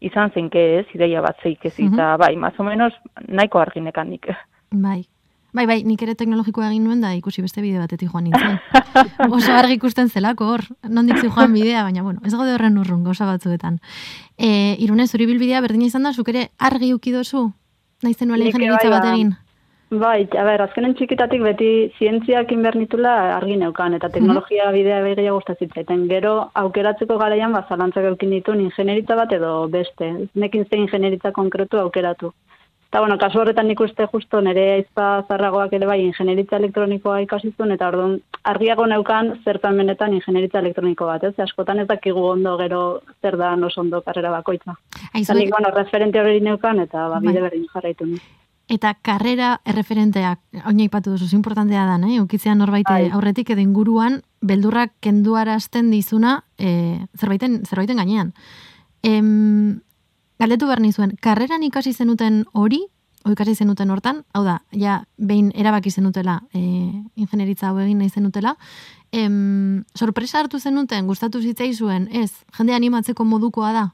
izan 0.00 0.32
zenke 0.34 0.62
ez, 0.80 0.86
ideia 0.94 1.22
bat 1.22 1.36
zeik 1.42 1.64
mm 1.64 1.94
-hmm. 1.94 2.18
bai, 2.18 2.36
mazo 2.36 2.62
menos, 2.62 2.92
nahiko 3.28 3.58
arginekan 3.58 4.10
nik. 4.10 4.26
Bai. 4.70 5.04
Bai, 5.52 5.66
bai, 5.66 5.82
nik 5.84 6.00
ere 6.00 6.14
teknologikoa 6.16 6.70
egin 6.70 6.84
nuen 6.84 7.02
da 7.04 7.10
ikusi 7.12 7.42
beste 7.42 7.60
bide 7.60 7.78
batetik 7.78 8.08
joan 8.08 8.24
nintzen. 8.24 8.56
Oso 9.36 9.52
argi 9.52 9.74
ikusten 9.76 10.08
zelako 10.08 10.46
hor, 10.48 10.62
nondik 10.88 11.18
zi 11.18 11.28
joan 11.28 11.52
bidea, 11.52 11.82
baina 11.82 12.02
bueno, 12.02 12.20
ez 12.24 12.32
gode 12.32 12.54
horren 12.54 12.78
urrun, 12.78 13.04
goza 13.04 13.26
batzuetan. 13.26 13.78
E, 14.38 14.76
irune, 14.78 15.06
zuri 15.06 15.26
bilbidea 15.26 15.60
berdina 15.60 15.84
izan 15.84 16.08
da, 16.08 16.14
zuk 16.16 16.28
ere 16.32 16.48
argi 16.58 16.94
ukidozu? 16.94 17.52
Naizen 18.02 18.28
nuela 18.28 18.48
ingenieritza 18.48 18.88
bai, 18.88 18.96
bat 18.96 19.04
ba. 19.04 19.12
egin? 19.12 19.34
Bai, 19.92 20.24
a 20.40 20.44
ber, 20.46 20.62
azkenen 20.64 20.94
txikitatik 20.96 21.42
beti 21.44 21.66
zientziak 21.98 22.52
inbernitula 22.54 23.10
argi 23.34 23.58
neukan, 23.60 23.92
eta 23.98 24.08
teknologia 24.08 24.70
mm 24.70 24.72
bidea 24.72 25.00
behirria 25.04 25.34
guztatzen 25.36 26.06
Gero, 26.08 26.48
aukeratzeko 26.54 27.18
garaian, 27.18 27.52
ba, 27.52 27.66
zalantzak 27.68 28.08
eukin 28.08 28.30
ditu 28.30 28.54
ingenieritza 28.54 29.14
bat 29.16 29.32
edo 29.32 29.68
beste. 29.68 30.30
Nekin 30.34 30.64
ze 30.64 30.76
ingenieritza 30.76 31.32
konkretu 31.32 31.76
aukeratu. 31.76 32.32
Eta, 32.88 33.00
bueno, 33.00 33.18
kasu 33.18 33.40
horretan 33.40 33.68
nik 33.68 33.80
uste 33.80 34.06
justo 34.06 34.40
nire 34.40 34.64
aizpa 34.72 35.24
zarragoak 35.28 35.72
ere 35.72 35.86
bai 35.86 36.00
ingenieritza 36.00 36.56
elektronikoa 36.56 37.20
ikasizun, 37.20 37.72
eta 37.72 37.88
orduan 37.88 38.18
argiago 38.44 38.86
neukan 38.86 39.40
zertan 39.44 39.76
benetan 39.76 40.14
ingenieritza 40.14 40.60
elektroniko 40.60 41.06
bat, 41.06 41.24
ez? 41.24 41.38
Askotan 41.38 41.80
ez 41.80 41.88
dakigu 41.88 42.24
ondo 42.32 42.56
gero 42.56 43.02
zer 43.20 43.36
da 43.36 43.56
nos 43.56 43.76
ondo 43.76 44.00
karrera 44.00 44.30
bakoitza. 44.30 44.76
Eta 45.12 45.34
nik, 45.34 45.50
bueno, 45.50 45.68
referente 45.70 46.20
hori 46.20 46.40
neukan, 46.40 46.80
eta 46.80 47.08
ba, 47.08 47.20
bide 47.20 47.40
bai. 47.40 47.50
berdin 47.50 47.68
jarraitu 47.74 48.06
Eta 48.72 48.94
karrera 49.04 49.58
erreferenteak, 49.68 50.38
oina 50.64 50.86
ipatu 50.86 51.12
duzu, 51.12 51.28
importantea 51.36 51.84
da, 51.84 51.98
eh? 52.08 52.22
ukitzean 52.22 52.56
norbait 52.62 52.88
Ai. 52.88 53.10
aurretik 53.12 53.50
edo 53.52 53.60
inguruan, 53.60 54.22
beldurrak 54.40 54.94
kenduarazten 55.04 55.90
dizuna 55.92 56.38
e, 56.56 57.04
zerbaiten, 57.18 57.60
zerbaiten 57.68 58.00
gainean. 58.00 58.32
Em, 59.04 59.82
galdetu 60.40 60.70
behar 60.70 60.80
nizuen, 60.80 61.12
karreran 61.20 61.62
ikasi 61.68 61.92
zenuten 61.92 62.46
hori, 62.56 62.80
o 63.26 63.30
ikasi 63.30 63.54
zenuten 63.54 63.92
hortan, 63.92 64.24
hau 64.32 64.42
da, 64.46 64.62
ja, 64.72 65.02
behin 65.18 65.52
erabaki 65.54 65.92
zenutela, 65.92 66.40
e, 66.56 66.62
ingenieritza 67.14 67.68
hau 67.68 67.78
egin 67.84 68.00
nahi 68.00 68.08
zenutela, 68.08 68.56
em, 69.12 69.84
sorpresa 69.94 70.40
hartu 70.40 70.58
zenuten, 70.58 71.06
gustatu 71.06 71.42
zitzaizuen, 71.44 72.08
ez, 72.10 72.32
jende 72.56 72.74
animatzeko 72.74 73.28
modukoa 73.28 73.72
da, 73.76 73.90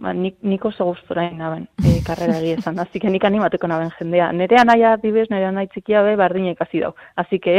ba, 0.00 0.12
nik, 0.16 0.38
nik 0.42 0.64
oso 0.64 0.86
gustura 0.88 1.26
naben 1.30 1.66
e, 1.84 2.00
karrera 2.06 2.38
egia 2.40 2.58
esan, 2.60 2.78
azike 2.82 3.10
nik 3.12 3.24
animatuko 3.28 3.68
naben 3.70 3.92
jendea. 3.98 4.30
Nere 4.32 4.60
anaia 4.60 4.96
dibes, 5.02 5.28
nere 5.30 5.50
anai 5.50 5.66
txikia 5.70 6.02
be, 6.06 6.16
bardina 6.20 6.54
ikasi 6.54 6.82
dau. 6.84 6.94
Azike, 7.20 7.58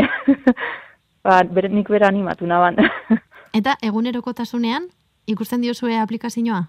ba, 1.25 1.41
ber, 1.43 1.69
nik 1.71 1.89
bera 1.91 2.09
animatu 2.11 2.49
naban. 2.49 2.79
Eta 3.59 3.75
egunerokotasunean 3.83 4.87
ikusten 5.31 5.61
diozue 5.61 5.97
aplikazioa? 5.99 6.63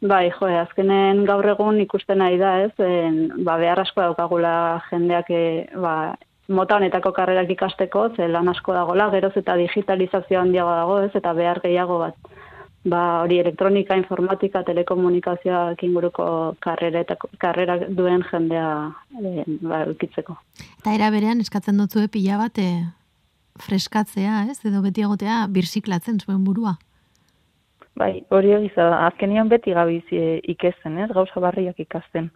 Bai, 0.00 0.30
jo, 0.32 0.48
azkenen 0.62 1.26
gaur 1.28 1.44
egun 1.52 1.76
ikusten 1.82 2.18
nahi 2.22 2.38
da, 2.40 2.56
ez? 2.64 2.72
En, 2.80 3.44
ba, 3.44 3.58
behar 3.60 3.82
asko 3.84 4.00
daukagula 4.00 4.52
jendeak 4.88 5.28
e, 5.30 5.42
ba, 5.76 6.16
mota 6.48 6.80
honetako 6.80 7.12
karrerak 7.14 7.52
ikasteko, 7.52 8.08
ze 8.16 8.26
lan 8.28 8.48
asko 8.48 8.74
dagola, 8.74 9.10
geroz 9.12 9.34
eta 9.36 9.54
digitalizazio 9.60 10.40
handiago 10.40 10.72
dago, 10.74 11.00
ez? 11.04 11.12
Eta 11.14 11.34
behar 11.36 11.60
gehiago 11.62 12.00
bat 12.00 12.16
ba, 12.84 13.22
hori 13.22 13.38
elektronika, 13.40 13.96
informatika, 13.96 14.62
telekomunikazioa 14.64 15.74
inguruko 15.82 16.26
karrera 16.64 17.02
eta 17.04 17.16
karrera 17.38 17.78
duen 17.88 18.24
jendea 18.30 18.70
e, 19.20 19.44
ba, 19.60 19.84
ukitzeko. 19.90 20.36
Eta 20.80 20.94
era 20.96 21.10
berean 21.10 21.40
eskatzen 21.40 21.80
dutzu 21.80 22.06
pila 22.12 22.38
bat 22.40 22.58
e, 22.58 22.70
freskatzea, 23.60 24.46
ez? 24.50 24.60
Edo 24.64 24.82
beti 24.82 25.04
egotea 25.04 25.44
birsiklatzen 25.52 26.20
zuen 26.24 26.44
burua. 26.44 26.76
Bai, 28.00 28.22
hori 28.32 28.54
egiza, 28.56 28.86
azkenian 29.10 29.50
beti 29.50 29.74
gabiz 29.76 30.04
e, 30.12 30.40
ikesten, 30.48 30.96
ez? 31.04 31.10
Gauza 31.12 31.42
barriak 31.42 31.80
ikasten 31.82 32.30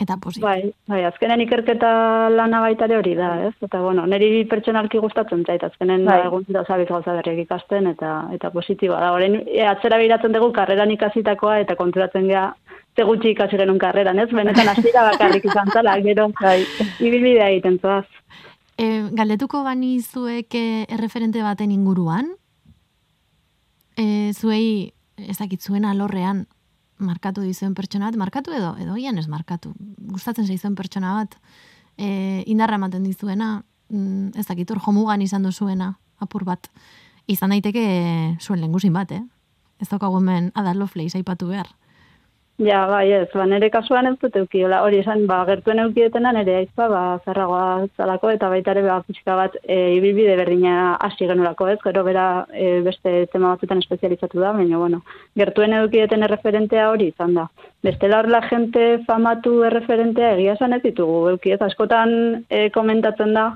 eta 0.00 0.16
posi. 0.18 0.40
Bai, 0.42 0.72
bai, 0.90 1.02
azkenen 1.06 1.44
ikerketa 1.44 1.90
lana 2.34 2.60
baitare 2.64 2.96
hori 2.98 3.14
da, 3.14 3.30
ez? 3.46 3.52
Eta, 3.62 3.80
bueno, 3.82 4.06
niri 4.10 4.42
pertsonalki 4.50 4.98
gustatzen 5.02 5.44
zait, 5.46 5.62
azkenen 5.62 6.04
bai. 6.08 6.18
egun 6.26 6.46
zira 6.48 6.64
zabiz 6.66 6.88
gauza 6.88 7.14
berriak 7.14 7.44
ikasten, 7.44 7.86
eta 7.92 8.14
eta 8.34 8.50
positiboa 8.54 8.98
da. 9.00 9.12
Horen, 9.14 9.38
e, 9.46 9.62
atzera 9.70 10.00
biratzen 10.02 10.34
dugu 10.34 10.50
karreran 10.56 10.90
ikasitakoa, 10.96 11.60
eta 11.62 11.76
konturatzen 11.78 12.26
gea, 12.30 12.48
ze 12.96 13.06
gutxi 13.06 13.34
ikasi 13.34 13.60
genuen 13.60 13.78
karreran, 13.78 14.18
ez? 14.18 14.30
Benetan 14.34 14.72
hasiera 14.72 15.06
bakarrik 15.12 15.46
izan 15.46 15.70
zala, 15.72 15.94
gero, 16.08 16.30
bai, 16.40 16.60
ibilbidea 16.98 17.52
egiten 17.54 17.78
zuaz. 17.78 18.06
E, 18.74 19.06
galdetuko 19.14 19.62
bani 19.62 20.00
zuek 20.02 20.58
erreferente 20.58 21.42
baten 21.46 21.70
inguruan? 21.70 22.34
E, 23.94 24.32
zuei, 24.34 24.90
ezakitzuen 25.30 25.84
alorrean, 25.86 26.48
markatu 26.98 27.42
dizuen 27.42 27.74
pertsona 27.74 28.10
bat, 28.10 28.18
markatu 28.18 28.54
edo, 28.54 28.74
edo 28.80 28.96
gian 28.98 29.18
ez 29.18 29.26
markatu. 29.28 29.74
Gustatzen 30.14 30.46
zaizuen 30.46 30.74
pertsona 30.78 31.14
bat, 31.18 31.36
e, 31.96 32.42
indarra 32.46 32.78
ematen 32.78 33.04
dizuena, 33.04 33.64
mm, 33.90 34.34
ez 34.38 34.46
dakit, 34.46 34.70
hor 34.70 34.80
jomugan 34.80 35.22
izan 35.22 35.42
duzuena, 35.42 35.94
apur 36.18 36.44
bat. 36.44 36.70
Izan 37.26 37.50
daiteke 37.50 38.36
zuen 38.40 38.60
lengusin 38.60 38.92
bat, 38.92 39.10
eh? 39.12 39.22
Ez 39.80 39.88
daukagu 39.88 40.18
hemen 40.20 40.52
adalo 40.54 40.86
fleiz 40.86 41.14
aipatu 41.14 41.48
behar. 41.48 41.68
Ja, 42.62 42.84
bai, 42.86 43.08
ez, 43.10 43.26
ba, 43.34 43.48
nire 43.50 43.66
kasuan 43.74 44.06
ez 44.06 44.12
dut 44.22 44.36
eukiola, 44.38 44.76
hori 44.86 45.00
esan, 45.00 45.24
ba, 45.26 45.40
gertuen 45.48 45.80
eukietena 45.82 46.30
nire 46.36 46.52
aizpa, 46.60 46.86
ba, 46.86 47.00
zarragoa 47.26 47.88
zalako, 47.98 48.30
eta 48.30 48.46
baita 48.52 48.70
ere, 48.70 48.84
ba, 48.86 49.00
pixka 49.08 49.34
bat, 49.34 49.56
e, 49.66 49.78
ibilbide 49.96 50.36
berdina 50.38 50.92
hasi 51.02 51.26
genurako, 51.26 51.66
ez, 51.72 51.80
gero 51.82 52.04
bera 52.06 52.28
e, 52.54 52.68
beste 52.86 53.16
tema 53.32 53.56
batzutan 53.56 53.82
espezializatu 53.82 54.38
da, 54.38 54.52
baina, 54.54 54.78
bueno, 54.78 55.02
gertuen 55.34 55.74
eukieten 55.80 56.22
erreferentea 56.28 56.92
hori 56.92 57.10
izan 57.10 57.34
da. 57.34 57.48
Beste 57.82 58.06
la 58.08 58.42
gente 58.46 59.00
famatu 59.08 59.64
erreferentea 59.66 60.36
egia 60.36 60.54
esan 60.54 60.78
ez 60.78 60.82
ditugu, 60.86 61.30
eukiet, 61.34 61.60
askotan 61.60 62.44
e, 62.48 62.68
komentatzen 62.70 63.34
da, 63.34 63.48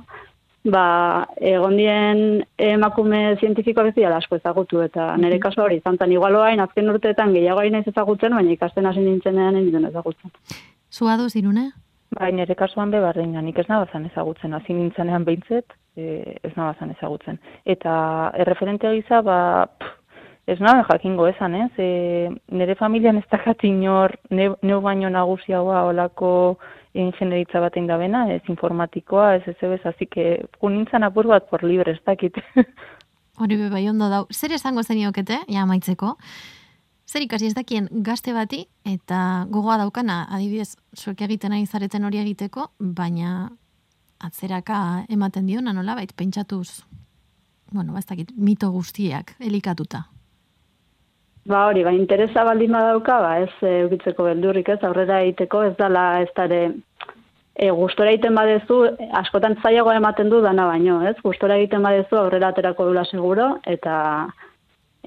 ba, 0.70 1.26
egondien 1.40 2.44
emakume 2.58 3.36
zientifikoa 3.40 3.88
bezi 3.88 4.04
asko 4.04 4.38
ezagutu, 4.40 4.80
eta 4.84 5.10
nire 5.16 5.36
mhm. 5.36 5.42
kasu 5.42 5.62
hori, 5.64 5.80
zantan 5.84 6.12
igualoain, 6.12 6.60
azken 6.60 6.90
urteetan 6.90 7.34
gehiago 7.36 7.64
hain 7.64 7.80
ez 7.80 7.86
ezagutzen, 7.86 8.34
baina 8.34 8.54
ikasten 8.54 8.86
hasi 8.86 9.04
nintzen 9.04 9.34
denean 9.34 9.54
nintzen 9.58 9.90
ezagutzen. 9.90 10.32
Zua 10.92 11.16
doz, 11.20 11.34
irune? 11.36 11.70
Bai, 12.18 12.32
nire 12.32 12.54
kasuan 12.56 12.90
be 12.90 13.00
bardina, 13.04 13.42
nik 13.44 13.58
ez 13.60 13.68
nabazan 13.68 14.06
ezagutzen, 14.08 14.54
hasi 14.56 14.72
nintzenean 14.72 15.26
behintzet, 15.28 15.76
e, 15.96 16.38
ez 16.42 16.54
nabazan 16.56 16.94
ezagutzen. 16.96 17.38
Eta 17.68 17.92
erreferente 18.40 18.90
gisa, 18.96 19.20
ba, 19.22 19.38
pff, 19.66 19.94
ez 20.48 20.56
nabe 20.64 20.86
jakingo 20.88 21.26
esan, 21.28 21.54
ez? 21.66 21.70
E, 21.76 22.30
nire 22.56 22.74
familian 22.80 23.20
ez 23.20 23.26
dakat 23.30 23.64
inor, 23.68 24.16
neu 24.32 24.80
baino 24.80 25.10
nagusia 25.12 25.60
hoa 25.60 25.84
olako 25.90 26.30
ingenieritza 26.94 27.60
batein 27.60 27.86
da 27.86 27.96
bena, 28.00 28.24
ez 28.32 28.42
informatikoa, 28.48 29.34
ez 29.36 29.48
ez 29.48 29.56
ez, 29.62 29.80
hasi 29.84 30.06
que 30.06 30.44
kunintzan 30.60 31.04
apur 31.04 31.26
bat 31.26 31.48
por 31.50 31.64
libre, 31.64 31.92
ez 31.92 32.02
dakit. 32.06 32.38
Hori 33.38 33.56
be 33.56 33.68
bai 33.70 33.88
ondo 33.88 34.08
dau. 34.08 34.26
Zer 34.32 34.52
esango 34.52 34.82
zeniokete, 34.82 35.38
ja 35.48 35.66
maitzeko? 35.66 36.16
Zer 37.08 37.22
ikasi 37.24 37.46
ez 37.46 37.54
dakien 37.54 37.88
gazte 38.04 38.34
bati, 38.36 38.66
eta 38.84 39.46
gogoa 39.48 39.78
daukana, 39.78 40.26
adibidez, 40.34 40.76
zuek 40.96 41.22
egiten 41.24 41.54
ari 41.56 41.66
zareten 41.66 42.04
hori 42.04 42.18
egiteko, 42.20 42.72
baina 42.78 43.48
atzeraka 44.18 45.04
ematen 45.08 45.46
diona 45.46 45.72
nola, 45.72 45.94
bait, 45.94 46.12
pentsatuz, 46.12 46.82
bueno, 47.72 47.96
ez 47.96 48.04
dakit, 48.06 48.34
mito 48.36 48.70
guztiak, 48.74 49.36
elikatuta. 49.40 50.04
Ba 51.48 51.64
hori, 51.66 51.82
ba, 51.84 51.94
interesa 51.96 52.44
baldin 52.44 52.74
badauka, 52.76 53.20
ba, 53.24 53.30
ez 53.40 53.52
e, 53.64 53.84
ukitzeko 53.86 54.26
beldurrik 54.26 54.68
ez, 54.68 54.80
aurrera 54.84 55.22
egiteko 55.24 55.62
ez 55.64 55.74
dala 55.78 56.02
ez 56.20 56.28
dara 56.36 56.58
e, 56.68 57.70
gustora 57.78 58.12
egiten 58.12 58.36
badezu, 58.36 58.82
askotan 59.22 59.56
zailago 59.62 59.94
ematen 59.96 60.28
du 60.28 60.42
dana 60.44 60.66
baino, 60.68 61.00
ez? 61.08 61.16
Gustora 61.24 61.56
egiten 61.56 61.82
badezu 61.82 62.20
aurrera 62.20 62.52
aterako 62.52 62.90
dula 62.90 63.06
seguro, 63.08 63.54
eta 63.64 63.96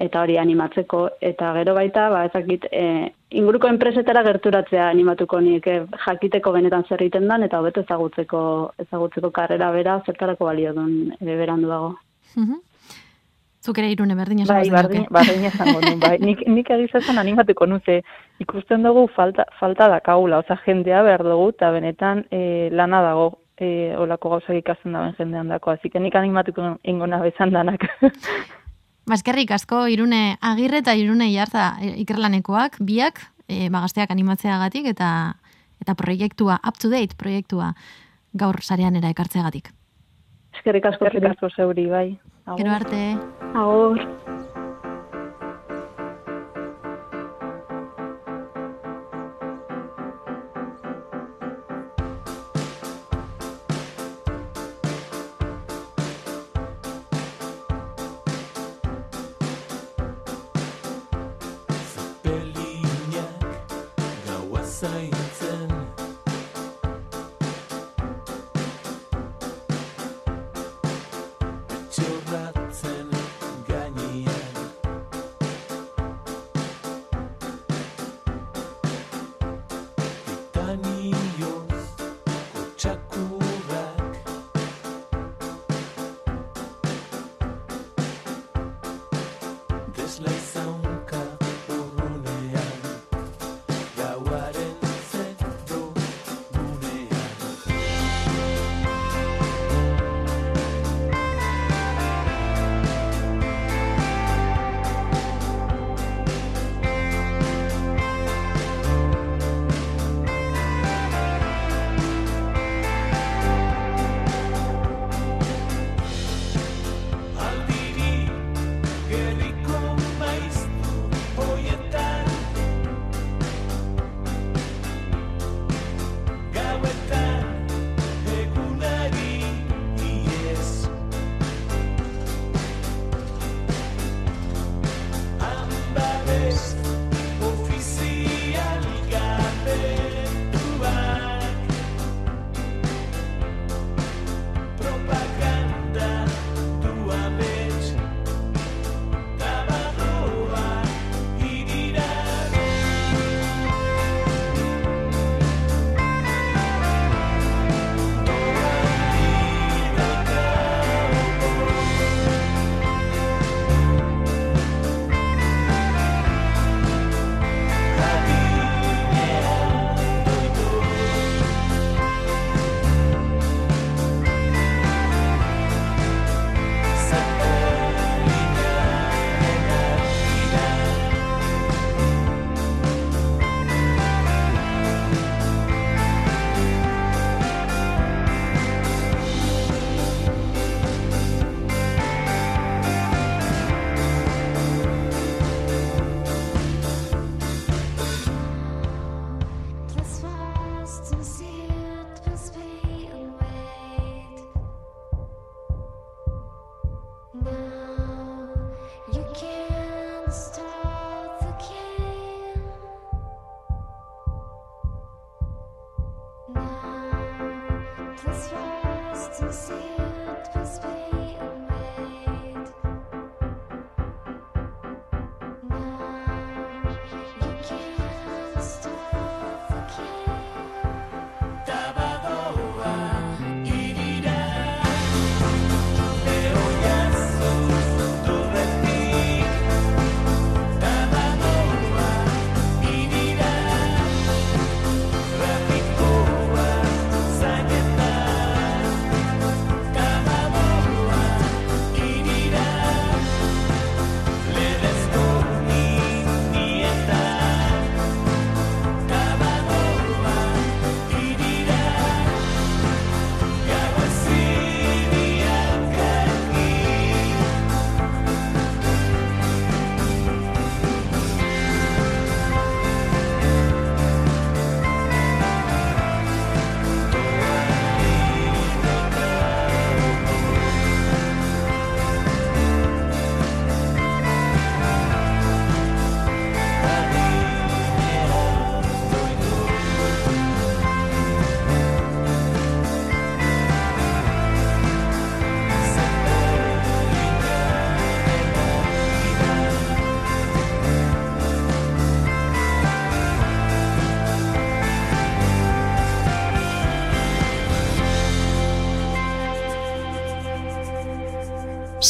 eta 0.02 0.22
hori 0.24 0.38
animatzeko 0.42 1.02
eta 1.30 1.52
gero 1.58 1.76
baita 1.78 2.08
ba 2.10 2.24
ezakit 2.26 2.66
e, 2.72 3.12
inguruko 3.38 3.70
enpresetara 3.70 4.24
gerturatzea 4.26 4.88
animatuko 4.90 5.40
nik 5.46 5.68
e, 5.68 5.78
jakiteko 6.06 6.54
benetan 6.56 6.88
zer 6.88 7.04
egiten 7.06 7.28
dan 7.30 7.44
eta 7.46 7.60
hobeto 7.60 7.84
ezagutzeko 7.86 8.42
ezagutzeko 8.86 9.32
karrera 9.36 9.70
bera 9.76 10.00
zertarako 10.06 10.50
balio 10.50 10.74
duen 10.74 11.14
ere 11.20 11.38
berandu 11.44 11.70
dago. 11.70 11.96
Mhm. 12.36 12.60
Zuk 13.62 13.78
ere 13.78 13.92
irune 13.94 14.16
berdin 14.18 14.42
esan 14.42 14.58
bai, 14.58 14.70
berdin, 14.74 15.04
berdin 15.14 15.44
esango 15.46 15.82
duen, 15.84 16.00
bai. 16.02 16.16
Nik, 16.22 16.40
nik 16.50 16.70
egizatzen 16.74 17.22
animatuko 17.22 17.68
nuze, 17.70 18.00
ikusten 18.42 18.82
dugu 18.88 19.06
falta, 19.16 19.46
falta 19.60 19.88
da 19.92 20.00
kaula, 20.02 20.40
oza 20.42 20.58
jendea 20.66 21.04
behar 21.06 21.22
dugu, 21.28 21.52
eta 21.54 21.70
benetan 21.76 22.24
e, 22.34 22.70
lana 22.74 23.04
dago 23.06 23.28
e, 23.62 23.94
olako 24.02 24.34
gauzak 24.34 24.58
ikasten 24.58 24.98
daben 24.98 25.14
jendean 25.20 25.54
dako, 25.54 25.76
azik 25.76 26.00
nik 26.02 26.18
animatuko 26.18 26.74
ingona 26.90 27.22
bezan 27.22 27.54
danak. 27.54 27.86
Baskerrik 29.12 29.54
asko 29.54 29.86
irune 29.90 30.38
agirre 30.42 30.82
eta 30.82 30.98
irune 30.98 31.30
jarza 31.30 31.76
e, 31.82 31.94
ikerlanekoak, 32.02 32.82
biak, 32.82 33.22
e, 33.46 33.70
bagazteak 33.70 34.10
animatzeagatik 34.10 34.90
eta 34.96 35.12
eta 35.82 35.96
proiektua, 35.98 36.60
up 36.66 36.78
to 36.82 36.90
date 36.90 37.18
proiektua 37.18 37.72
gaur 38.38 38.62
sarean 38.62 38.98
era 38.98 39.10
ekartzeagatik. 39.14 39.70
Eskerrik 40.58 40.86
asko, 40.92 41.08
eskerrik 41.10 41.34
asko 41.34 41.50
zeuri, 41.56 41.88
bai. 41.90 42.08
Agur. 42.46 42.58
Gero 42.58 42.72
arte. 42.72 43.18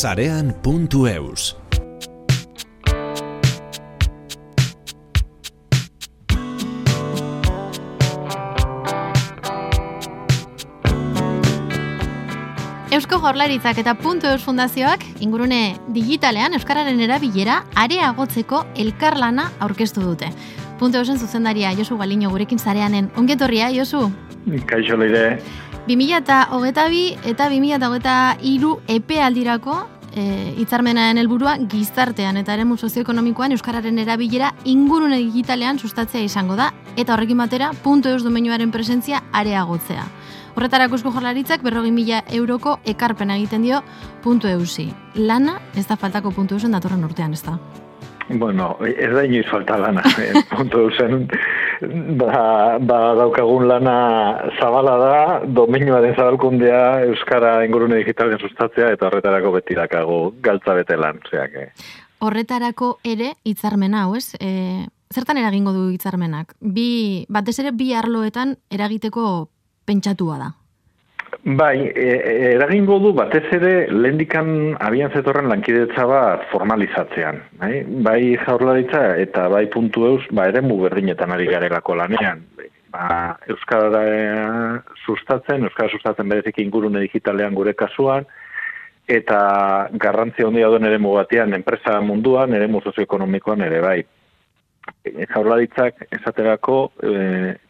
Sarean.eus 0.01 1.55
Eusko 12.89 13.19
Jaurlaritzak 13.21 13.77
eta 13.77 13.93
Puntu 13.93 14.25
Eus 14.25 14.41
Fundazioak 14.41 15.05
ingurune 15.21 15.77
digitalean 15.93 16.57
Euskararen 16.57 16.97
erabilera 17.05 17.61
areagotzeko 17.77 18.65
elkarlana 18.81 19.51
aurkeztu 19.59 20.01
dute. 20.01 20.33
Puntu 20.81 20.97
Eusen 20.97 21.21
zuzendaria 21.21 21.75
Josu 21.77 21.99
Galiño 22.01 22.33
gurekin 22.33 22.57
zareanen. 22.57 23.11
Ongetorria, 23.21 23.69
Josu? 23.69 24.07
Kaixo 24.65 24.97
leire. 24.97 25.37
2000 25.87 26.17
eta 26.17 26.43
hogeta 26.51 26.87
bi 26.89 27.15
eta 27.25 27.49
2000 27.49 27.75
eta 27.75 27.89
hogeta 27.89 28.15
iru 28.45 28.75
epe 28.87 29.17
aldirako 29.21 29.79
e, 30.13 30.53
hitzarmenaren 30.61 31.17
helburua 31.17 31.55
gizartean 31.71 32.37
eta 32.37 32.53
eremu 32.53 32.77
sozioekonomikoan 32.77 33.55
Euskararen 33.55 33.97
erabilera 34.03 34.53
ingurune 34.65 35.17
digitalean 35.17 35.79
sustatzea 35.79 36.21
izango 36.21 36.55
da 36.59 36.71
eta 36.95 37.15
horrekin 37.15 37.41
batera 37.41 37.71
puntu 37.83 38.09
eus 38.09 38.23
domenioaren 38.23 38.71
presentzia 38.71 39.23
areagotzea. 39.33 40.05
Horretarako 40.55 40.99
esko 40.99 41.13
jorlaritzak 41.15 41.63
berrogin 41.63 41.95
mila 41.95 42.21
euroko 42.29 42.77
ekarpena 42.85 43.37
egiten 43.39 43.63
dio 43.63 43.81
puntu 44.21 44.51
eusi. 44.51 44.89
Lana 45.15 45.57
ez 45.75 45.87
da 45.87 45.95
faltako 45.95 46.31
puntu 46.35 46.59
eusen 46.59 46.75
datorren 46.75 47.05
urtean, 47.07 47.33
ez 47.33 47.43
da? 47.45 47.57
Bueno, 48.29 48.77
ez 48.85 49.09
da 49.11 49.23
inoiz 49.25 49.47
falta 49.49 49.77
lana. 49.79 50.03
Eh, 50.19 50.43
puntu 50.51 50.85
eusen 50.85 51.27
ba, 52.17 52.77
ba 52.79 52.99
daukagun 53.17 53.67
lana 53.67 53.95
zabala 54.59 54.95
da, 55.01 55.17
domenioaren 55.45 56.15
zabalkundea 56.15 57.05
Euskara 57.07 57.65
ingurune 57.65 58.01
digitalen 58.01 58.39
sustatzea 58.39 58.91
eta 58.95 59.09
horretarako 59.09 59.51
beti 59.57 59.77
dakago 59.77 60.21
galtza 60.41 60.77
bete 60.77 60.97
lan. 60.97 61.19
Zeak, 61.29 61.57
Horretarako 62.21 62.99
ere 63.03 63.33
hitzarmen 63.43 63.95
hau, 63.97 64.13
ez? 64.15 64.35
E, 64.37 64.85
zertan 65.13 65.41
eragingo 65.41 65.73
du 65.73 65.89
hitzarmenak? 65.89 66.53
Bi, 66.61 67.25
batez 67.29 67.57
ere 67.63 67.73
bi 67.73 67.91
arloetan 67.97 68.55
eragiteko 68.69 69.49
pentsatua 69.89 70.37
da. 70.37 70.51
Bai, 71.43 71.87
e, 71.87 72.21
e, 72.21 72.33
eragingo 72.53 72.99
du 73.01 73.13
batez 73.17 73.47
ere 73.55 73.87
lehendikan 73.89 74.75
abian 74.77 75.09
zetorren 75.09 75.49
lankidetza 75.49 76.05
bat 76.05 76.43
formalizatzean. 76.51 77.41
Bai, 77.57 77.71
bai 78.05 78.19
jaurlaritza 78.43 79.15
eta 79.17 79.47
bai 79.49 79.65
puntu 79.73 80.05
eus, 80.05 80.21
ba 80.29 80.45
ere 80.51 80.61
berdinetan 80.61 81.33
ari 81.33 81.47
garelako 81.49 81.95
lanean. 81.95 82.45
Ba, 82.93 83.39
Euskara 83.49 84.05
sustatzen, 85.05 85.63
Euskara 85.63 85.89
sustatzen 85.89 86.29
berezik 86.29 86.59
ingurune 86.59 86.99
digitalean 86.99 87.55
gure 87.55 87.73
kasuan, 87.73 88.27
eta 89.07 89.89
garrantzia 89.93 90.45
hondia 90.45 90.69
duen 90.69 90.85
ere 90.85 90.99
batean 90.99 91.53
enpresa 91.53 91.99
munduan, 92.01 92.53
ere 92.53 92.69
sozioekonomikoan 92.83 93.61
ere 93.61 93.81
bai 93.81 94.03
jaurlaritzak 95.05 96.05
esaterako 96.11 96.77
e, 97.03 97.11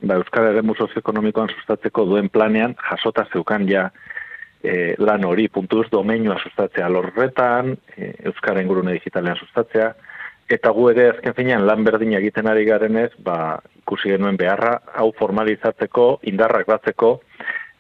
ba, 0.02 0.17
Euskal 0.19 0.50
Herremu 0.50 0.76
sozioekonomikoan 0.76 1.52
sustatzeko 1.56 2.06
duen 2.06 2.30
planean 2.30 2.76
jasota 2.89 3.26
zeukan 3.34 3.67
ja 3.69 3.89
e, 4.63 4.95
lan 5.00 5.26
hori 5.26 5.47
puntuz 5.50 5.88
domeinua 5.91 6.38
sustatzea 6.43 6.89
lorretan, 6.89 7.76
e, 7.97 8.13
Euskara 8.30 8.62
ingurune 8.62 8.95
digitalean 8.97 9.39
sustatzea, 9.39 9.91
eta 10.52 10.71
gu 10.76 10.89
ere 10.91 11.10
azken 11.15 11.36
finean 11.36 11.65
lan 11.67 11.84
berdina 11.88 12.19
egiten 12.19 12.47
ari 12.52 12.65
garenez, 12.67 13.12
ba, 13.24 13.60
ikusi 13.84 14.13
genuen 14.13 14.38
beharra, 14.38 14.78
hau 14.95 15.12
formalizatzeko, 15.17 16.08
indarrak 16.32 16.67
batzeko, 16.69 17.17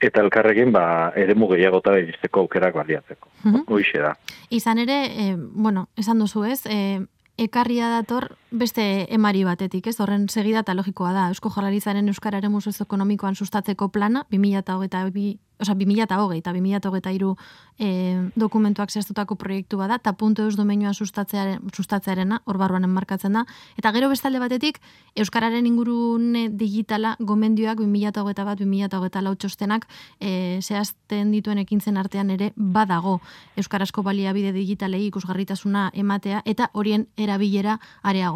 eta 0.01 0.23
elkarrekin 0.23 0.71
ba, 0.73 1.11
ere 1.15 1.35
gehiagota 1.35 1.97
iristeko 1.99 2.41
aukerak 2.41 2.73
baliatzeko. 2.73 3.29
Mm 3.43 3.53
-hmm. 3.65 4.01
da. 4.01 4.15
Izan 4.49 4.77
ere, 4.79 5.05
e, 5.05 5.35
bueno, 5.37 5.87
esan 5.97 6.19
duzu 6.19 6.43
ez, 6.43 6.65
e, 6.65 7.01
ekarria 7.37 7.89
dator 7.89 8.35
beste 8.51 8.83
emari 9.15 9.43
batetik, 9.47 9.87
ez? 9.87 9.95
Horren 10.03 10.27
segida 10.29 10.61
eta 10.65 10.75
logikoa 10.75 11.13
da. 11.15 11.27
Eusko 11.31 11.49
Jaurlaritzaren 11.53 12.11
euskararen 12.11 12.51
museo 12.51 12.73
ekonomikoan 12.85 13.35
sustatzeko 13.35 13.89
plana 13.89 14.25
2022 14.29 15.39
osea, 15.61 15.75
2008 15.75 16.01
eta 16.37 16.51
2008 16.51 17.35
e, 17.79 18.31
dokumentuak 18.35 18.91
zehaztutako 18.91 19.35
proiektu 19.35 19.77
bada, 19.77 19.95
eta 20.01 20.13
puntu 20.13 20.43
eus 20.43 20.55
domeinua 20.57 20.93
sustatzearen, 20.93 21.61
sustatzearena, 21.73 22.41
hor 22.45 22.57
barruan 22.57 22.83
enmarkatzen 22.83 23.33
da. 23.33 23.45
Eta 23.77 23.91
gero 23.91 24.09
bestalde 24.09 24.41
batetik, 24.41 24.81
Euskararen 25.15 25.65
ingurune 25.67 26.47
digitala 26.49 27.15
gomendioak 27.19 27.79
2008 27.81 28.45
bat, 28.45 28.59
2008 28.59 29.21
lau 29.21 29.35
txostenak 29.35 29.87
e, 30.19 30.59
zehazten 30.61 31.31
dituen 31.31 31.61
ekintzen 31.61 31.97
artean 31.97 32.29
ere 32.31 32.51
badago 32.55 33.19
Euskarazko 33.59 34.03
baliabide 34.03 34.53
digitalei 34.55 35.05
ikusgarritasuna 35.07 35.89
ematea, 35.93 36.41
eta 36.45 36.69
horien 36.73 37.07
erabilera 37.17 37.79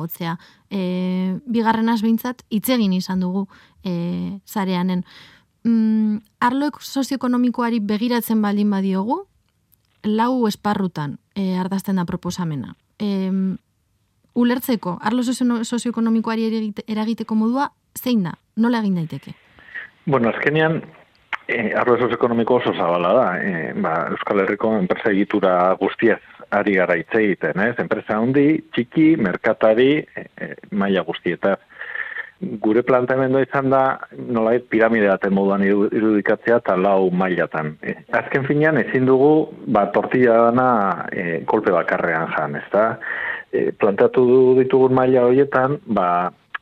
areagotzea. 0.06 0.38
E, 0.70 1.40
bigarren 1.46 1.86
behintzat, 2.02 2.44
itzegin 2.50 2.94
izan 2.94 3.20
dugu 3.20 3.48
e, 3.84 4.40
zareanen 4.46 5.04
mm, 5.64 6.18
arlo 6.40 6.72
sozioekonomikoari 6.80 7.80
begiratzen 7.80 8.42
baldin 8.42 8.70
badiogu, 8.70 9.28
lau 10.04 10.48
esparrutan 10.48 11.18
e, 11.36 11.58
ardazten 11.58 11.96
da 11.96 12.06
proposamena. 12.06 12.76
E, 13.00 13.32
ulertzeko, 14.36 15.00
arlo 15.02 15.24
sozioekonomikoari 15.24 16.74
eragiteko 16.88 17.36
modua, 17.36 17.72
zein 17.98 18.24
da? 18.24 18.36
Nola 18.56 18.80
egin 18.80 18.96
daiteke? 18.96 19.34
Bueno, 20.06 20.30
azkenean, 20.30 20.84
e, 21.48 21.74
arlo 21.76 21.98
sozioekonomiko 21.98 22.60
oso 22.62 22.74
zabala 22.74 23.14
da. 23.14 23.28
E, 23.40 23.74
ba, 23.82 23.96
Euskal 24.16 24.44
Herriko 24.44 24.74
enpresa 24.78 25.12
egitura 25.12 25.56
guztiaz 25.80 26.22
ari 26.56 26.76
gara 26.78 26.98
hitz 27.00 27.14
egiten, 27.18 27.62
ez? 27.62 27.76
Enpresa 27.82 28.20
handi, 28.20 28.48
txiki, 28.74 29.16
merkatari, 29.22 29.92
e, 30.04 30.28
e, 30.38 30.52
maila 30.72 31.06
guztietaz 31.08 31.60
gure 32.62 32.84
planteamendua 32.84 33.46
izan 33.46 33.70
da 33.72 33.82
nolait 34.18 34.66
piramide 34.70 35.08
baten 35.08 35.34
moduan 35.34 35.64
irudikatzea 35.66 36.60
eta 36.60 36.76
lau 36.78 37.10
mailatan. 37.12 37.76
E, 37.82 37.96
azken 38.20 38.46
finean 38.48 38.78
ezin 38.82 39.08
dugu 39.08 39.48
ba 39.72 39.86
tortilla 39.96 40.36
dana 40.50 40.70
e, 41.12 41.44
kolpe 41.48 41.72
bakarrean 41.72 42.28
jan, 42.36 42.58
ezta? 42.60 42.88
E, 43.52 43.72
planteatu 43.72 44.26
du 44.28 44.42
ditugun 44.60 44.94
maila 44.98 45.26
horietan, 45.30 45.80
ba 45.88 46.08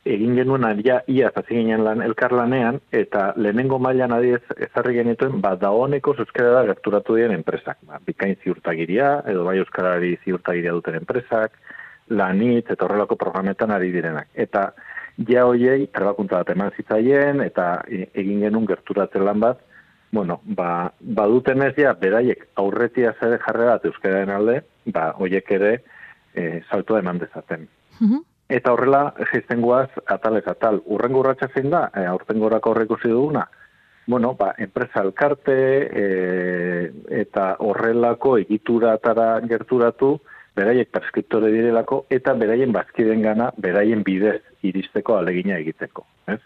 egin 0.04 0.36
genuen 0.36 0.64
adia 0.68 1.00
ia 1.08 1.30
hasi 1.34 1.54
ginen 1.56 1.84
lan 1.84 2.02
elkarlanean 2.04 2.80
eta 2.92 3.32
lehenengo 3.36 3.78
mailan 3.78 4.12
adiez 4.12 4.42
ezarri 4.66 4.98
genituen 4.98 5.40
ba 5.40 5.54
daoneko 5.56 6.14
euskara 6.18 6.64
gerturatu 6.68 7.16
dien 7.16 7.32
enpresak, 7.32 7.78
ba 7.82 8.00
bikain 8.06 8.36
ziurtagiria 8.44 9.22
edo 9.26 9.44
bai 9.44 9.56
euskarari 9.58 10.16
ziurtagiria 10.24 10.72
duten 10.72 10.98
enpresak, 11.00 11.56
lanit 12.08 12.70
eta 12.70 12.84
horrelako 12.84 13.16
programetan 13.16 13.70
ari 13.70 13.90
direnak. 13.92 14.28
Eta 14.34 14.72
ja 15.28 15.46
hoiei 15.46 15.86
trebakuntza 15.86 16.42
bat 16.42 16.52
eman 16.52 16.74
zitzaien 16.76 17.40
eta 17.40 17.68
e, 17.88 18.08
egin 18.14 18.44
genuen 18.44 18.68
gerturatzen 18.68 19.24
lan 19.24 19.40
bat, 19.40 19.64
bueno, 20.12 20.40
ba, 20.44 20.92
baduten 21.00 21.62
ez 21.62 21.72
ja, 21.78 21.94
beraiek 21.98 22.44
aurretia 22.60 23.14
zede 23.20 23.40
jarre 23.46 23.72
bat 23.72 23.88
euskararen 23.88 24.30
alde, 24.30 24.60
ba, 24.92 25.08
hoiek 25.18 25.50
ere 25.56 25.72
e, 26.34 26.60
saltoa 26.68 27.00
eman 27.00 27.18
dezaten. 27.24 27.66
Mhm. 28.00 28.22
Eta 28.48 28.72
horrela, 28.74 29.14
geizten 29.32 29.62
guaz, 29.64 29.88
atal 30.06 30.36
ez 30.36 30.46
atal, 30.50 30.82
urrengo 30.84 31.22
urratxa 31.22 31.48
zein 31.54 31.70
da, 31.72 31.86
e, 31.96 32.04
aurten 32.04 32.38
gorako 32.42 32.74
horreko 32.74 32.98
duguna, 33.02 33.48
bueno, 34.06 34.34
ba, 34.34 34.54
enpresa 34.58 35.00
alkarte 35.00 35.54
e, 35.54 36.92
eta 37.08 37.56
horrelako 37.58 38.36
egituratara 38.38 39.40
gerturatu, 39.48 40.18
beraiek 40.54 40.90
preskriptore 40.92 41.50
direlako 41.50 42.04
eta 42.10 42.34
beraien 42.38 42.72
bazkiden 42.72 43.22
gana, 43.22 43.50
beraien 43.56 44.04
bidez 44.04 44.42
iristeko 44.62 45.16
alegina 45.16 45.56
egiteko. 45.58 46.04
Ez? 46.28 46.38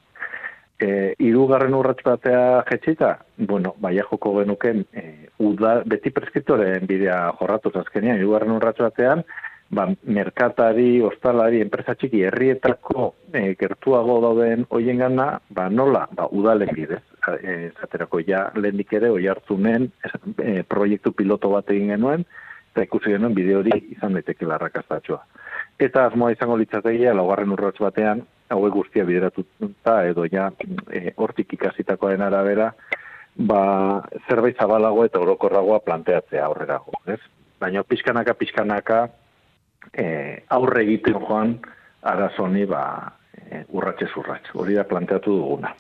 E, 0.79 0.89
irugarren 1.27 1.75
urratz 1.75 2.01
batea 2.07 2.63
jetxita, 2.71 3.17
bueno, 3.51 3.75
baia 3.83 4.07
joko 4.07 4.37
genuken, 4.39 4.85
e, 4.95 5.29
uda, 5.43 5.83
beti 5.85 6.15
preskriptoren 6.15 6.87
bidea 6.87 7.19
jorratu 7.41 7.75
azkenean, 7.75 8.23
irugarren 8.23 8.55
urratz 8.55 8.79
batean, 8.79 9.25
ba, 9.71 9.87
merkatari, 10.09 11.01
ostalari, 11.05 11.61
enpresa 11.61 11.95
txiki, 11.99 12.23
herrietako 12.29 13.13
e, 13.33 13.53
gertuago 13.61 14.19
dauden 14.25 14.65
hoien 14.73 15.03
gana, 15.05 15.29
ba, 15.55 15.69
nola, 15.69 16.07
ba, 16.17 16.29
udalen 16.33 16.73
bidez. 16.75 17.03
E, 17.43 17.71
zaterako 17.81 18.23
ja, 18.25 18.47
lehendik 18.57 18.93
ere, 18.97 19.11
oi 19.13 19.27
hartzunen, 19.29 19.91
e, 20.41 20.63
proiektu 20.69 21.13
piloto 21.13 21.53
bat 21.53 21.69
egin 21.75 21.93
genuen, 21.95 22.25
eta 22.73 22.87
ikusi 22.87 23.13
genuen 23.13 23.37
bideo 23.37 23.61
hori 23.61 23.77
izan 23.97 24.17
daiteke 24.17 24.49
larrakastatxoa. 24.49 25.21
Eta 25.79 26.09
asmoa 26.09 26.33
izango 26.35 26.57
litzategia, 26.59 27.15
laugarren 27.15 27.53
urratz 27.55 27.77
batean, 27.83 28.25
hauek 28.49 28.73
guztia 28.73 29.05
bideratuta 29.05 29.99
edo 30.09 30.25
ja 30.33 30.49
e, 30.89 31.13
hortik 31.17 31.53
ikasitakoaren 31.59 32.25
arabera, 32.25 32.73
ba, 33.37 33.61
zerbait 34.27 34.57
zabalago 34.59 35.05
eta 35.05 35.21
orokorragoa 35.21 35.83
planteatzea 35.85 36.47
aurrerago, 36.47 36.97
ez? 37.07 37.21
Baina 37.61 37.83
pixkanaka, 37.85 38.35
pixkanaka, 38.39 39.09
e, 39.93 40.45
aurre 40.55 40.83
egiten 40.83 41.19
joan 41.23 41.59
arazoni, 42.03 42.65
ba, 42.67 42.83
e, 43.35 43.65
urratxe 43.69 44.09
urratx. 44.17 44.55
Hori 44.55 44.79
da 44.79 44.85
planteatu 44.89 45.35
duguna. 45.41 45.75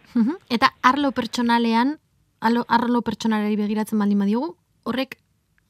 Eta 0.50 0.72
arlo 0.82 1.12
pertsonalean, 1.12 1.96
arlo, 2.40 2.64
arlo 2.68 3.02
pertsonalei 3.02 3.56
begiratzen 3.56 3.98
baldin 3.98 4.24
badiogu, 4.24 4.54
horrek 4.88 5.18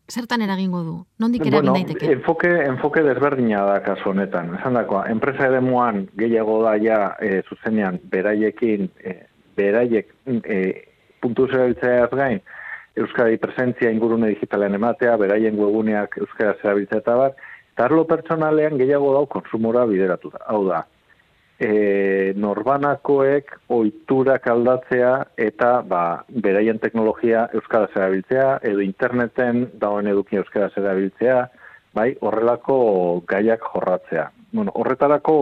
zertan 0.08 0.42
eragingo 0.42 0.82
du? 0.82 0.94
Nondik 1.20 1.44
eragin 1.44 1.70
bueno, 1.70 1.74
daiteke? 1.76 2.12
Enfoke, 2.16 2.50
enfoke 2.64 3.02
desberdina 3.04 3.64
da 3.68 3.80
kasu 3.84 4.10
honetan. 4.12 4.54
Esan 4.58 4.78
dakoa, 4.78 5.04
enpresa 5.12 5.48
ere 5.50 5.60
muan 5.60 6.06
gehiago 6.18 6.62
da 6.64 6.76
ja 6.80 7.00
e, 7.20 7.42
zuzenean 7.48 8.00
beraiekin, 8.12 8.88
e, 9.04 9.18
beraiek 9.58 10.14
e, 10.26 10.62
puntu 11.20 11.48
zerabiltzea 11.50 12.08
gain, 12.14 12.40
Euskadi 12.98 13.36
presentzia 13.38 13.92
ingurune 13.94 14.32
digitalean 14.32 14.74
ematea, 14.74 15.16
beraien 15.20 15.58
webuneak 15.58 16.16
Euskara 16.18 16.56
zerabiltzea 16.58 17.02
eta 17.04 17.14
bat, 17.20 17.44
tarlo 17.78 18.04
pertsonalean 18.10 18.78
gehiago 18.80 19.12
dau 19.14 19.26
konsumora 19.30 19.86
bideratu 19.86 20.32
da. 20.34 20.42
Hau 20.50 20.64
da, 20.66 20.82
e, 21.58 22.32
norbanakoek 22.38 23.54
oiturak 23.74 24.46
aldatzea 24.50 25.12
eta 25.48 25.70
ba, 25.86 26.02
beraien 26.28 26.78
teknologia 26.82 27.46
euskara 27.54 27.90
zerabiltzea 27.94 28.58
edo 28.70 28.82
interneten 28.84 29.66
dagoen 29.80 30.10
eduki 30.10 30.38
euskara 30.42 30.70
zerabiltzea, 30.74 31.40
bai, 31.94 32.12
horrelako 32.20 32.78
gaiak 33.28 33.64
jorratzea. 33.72 34.28
Bueno, 34.52 34.72
horretarako 34.74 35.38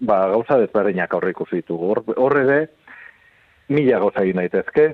ba, 0.00 0.24
gauza 0.32 0.58
desberdinak 0.60 1.14
aurre 1.14 1.34
ikusi 1.34 1.62
ditugu. 1.62 1.94
Horre 2.16 2.42
ere, 2.46 2.60
mila 3.70 4.00
gauza 4.02 4.24
egin 4.24 4.42
daitezke, 4.42 4.88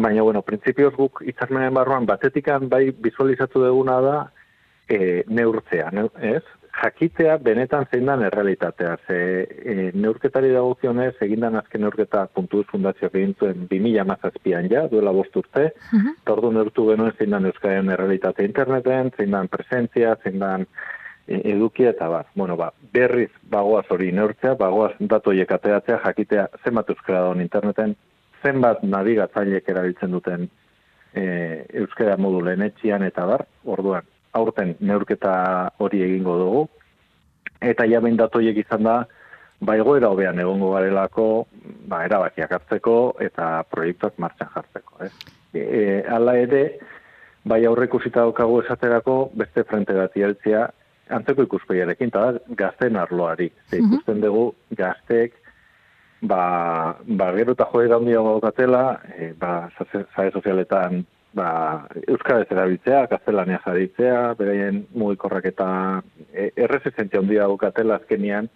baina, 0.00 0.22
bueno, 0.22 0.42
prinsipioz 0.44 0.92
guk 0.96 1.22
itzarmenen 1.28 1.74
barruan 1.76 2.06
batetikan 2.08 2.68
bai 2.68 2.90
visualizatu 3.04 3.64
duguna 3.64 4.00
da 4.04 4.18
e, 4.90 5.22
neurtzea, 5.28 5.90
ne, 5.94 6.08
ez? 6.34 6.42
jakitea 6.82 7.36
benetan 7.42 7.86
zein 7.90 8.06
dan 8.06 8.22
errealitatea. 8.22 8.96
Ze 9.06 9.16
e, 9.72 9.90
neurketari 9.94 10.52
dagokionez, 10.54 11.14
egindan 11.26 11.58
azken 11.60 11.82
neurketa 11.84 12.26
puntu 12.34 12.62
fundazioak 12.70 13.16
egin 13.18 13.34
zuen 13.38 13.66
2000 13.70 14.06
mazazpian 14.08 14.68
ja, 14.70 14.86
duela 14.92 15.12
bost 15.12 15.36
urte, 15.36 15.66
uh 15.70 15.98
-huh. 15.98 16.14
ordu 16.34 16.52
neurtu 16.52 16.86
genuen 16.90 17.12
zein 17.18 17.30
dan 17.30 17.46
Euskaren 17.50 17.90
errealitate 17.90 18.44
interneten, 18.44 19.10
zein 19.16 19.30
dan 19.30 19.48
presentzia, 19.48 20.16
zein 20.24 20.38
dan 20.38 20.66
e, 21.28 21.40
edukia 21.54 21.90
eta 21.90 22.08
bat. 22.08 22.26
Bueno, 22.34 22.56
ba, 22.56 22.72
berriz 22.92 23.30
bagoaz 23.50 23.86
hori 23.90 24.12
neurtzea, 24.12 24.54
bagoaz 24.54 24.94
datoiek 25.00 25.52
ateatzea, 25.52 26.00
jakitea 26.04 26.48
zenbat 26.64 26.88
Euskara 26.88 27.20
daun 27.20 27.40
interneten, 27.40 27.96
zenbat 28.42 28.82
nabigatzailek 28.82 29.68
erabiltzen 29.68 30.10
duten 30.10 30.48
e, 31.14 31.22
Euskara 31.82 32.16
modu 32.16 32.40
lehenetxian 32.44 33.02
eta 33.02 33.26
bar, 33.26 33.44
orduan, 33.64 34.02
aurten 34.32 34.76
neurketa 34.80 35.32
hori 35.78 36.02
egingo 36.06 36.36
dugu. 36.38 36.66
Eta 37.60 37.84
ja 37.88 38.00
behin 38.00 38.16
datoiek 38.16 38.62
izan 38.62 38.86
da, 38.86 38.96
ba 39.60 39.76
egoera 39.76 40.08
hobean 40.08 40.38
egongo 40.40 40.72
garelako, 40.74 41.26
ba 41.90 42.04
erabakiak 42.06 42.52
hartzeko 42.56 42.96
eta 43.20 43.50
proiektuak 43.70 44.16
martxan 44.18 44.48
jartzeko. 44.54 45.04
Ez? 45.04 45.12
E, 45.52 45.60
e, 45.60 45.82
ala 46.08 46.36
ere, 46.40 46.62
bai 47.44 47.64
aurreko 47.68 48.00
zita 48.00 48.24
daukagu 48.24 48.62
esaterako, 48.62 49.18
beste 49.34 49.64
frente 49.68 49.96
gati 49.96 50.24
heltzea, 50.24 50.66
antzeko 51.10 51.44
ikuspegiarekin, 51.48 52.12
eta 52.12 52.56
gazten 52.56 52.96
arloari. 52.96 53.50
Ze 53.68 53.80
mhm. 53.80 53.92
ikusten 53.92 54.24
dugu, 54.24 54.46
gazteek, 54.78 55.36
ba, 56.22 56.42
ba 57.04 57.30
gero 57.36 57.56
eta 57.58 57.68
joera 57.72 57.98
handia 58.00 58.22
gaukatela, 58.24 58.84
e, 59.16 59.32
ba, 59.38 59.54
zare 59.80 60.30
sozialetan 60.30 61.04
ba, 61.36 61.50
Euskara 62.08 62.44
erabiltzea, 62.48 63.04
gaztelania 63.10 63.60
jaritzea, 63.64 64.18
beraien 64.38 64.84
mugikorrak 64.94 65.46
eta 65.52 65.68
e, 66.32 66.50
erresistentzia 66.56 67.22
handia 67.22 67.48
bukatela 67.50 68.00
azkenian 68.00 68.50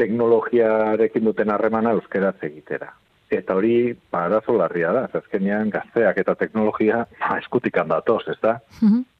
teknologiarekin 0.00 1.24
duten 1.24 1.50
harremana 1.54 1.94
Euskara 1.94 2.34
egitera. 2.42 2.92
Eta 3.30 3.56
hori, 3.56 3.94
ba, 4.12 4.26
arazo 4.28 4.56
larria 4.58 4.92
da, 4.94 5.06
azkenian 5.20 5.70
gazteak 5.74 6.18
eta 6.22 6.36
teknologia 6.38 7.04
ba, 7.18 7.38
eskutik 7.38 7.78
handatoz, 7.82 8.22
ez 8.28 8.40
da? 8.42 8.60
Mm 8.82 9.10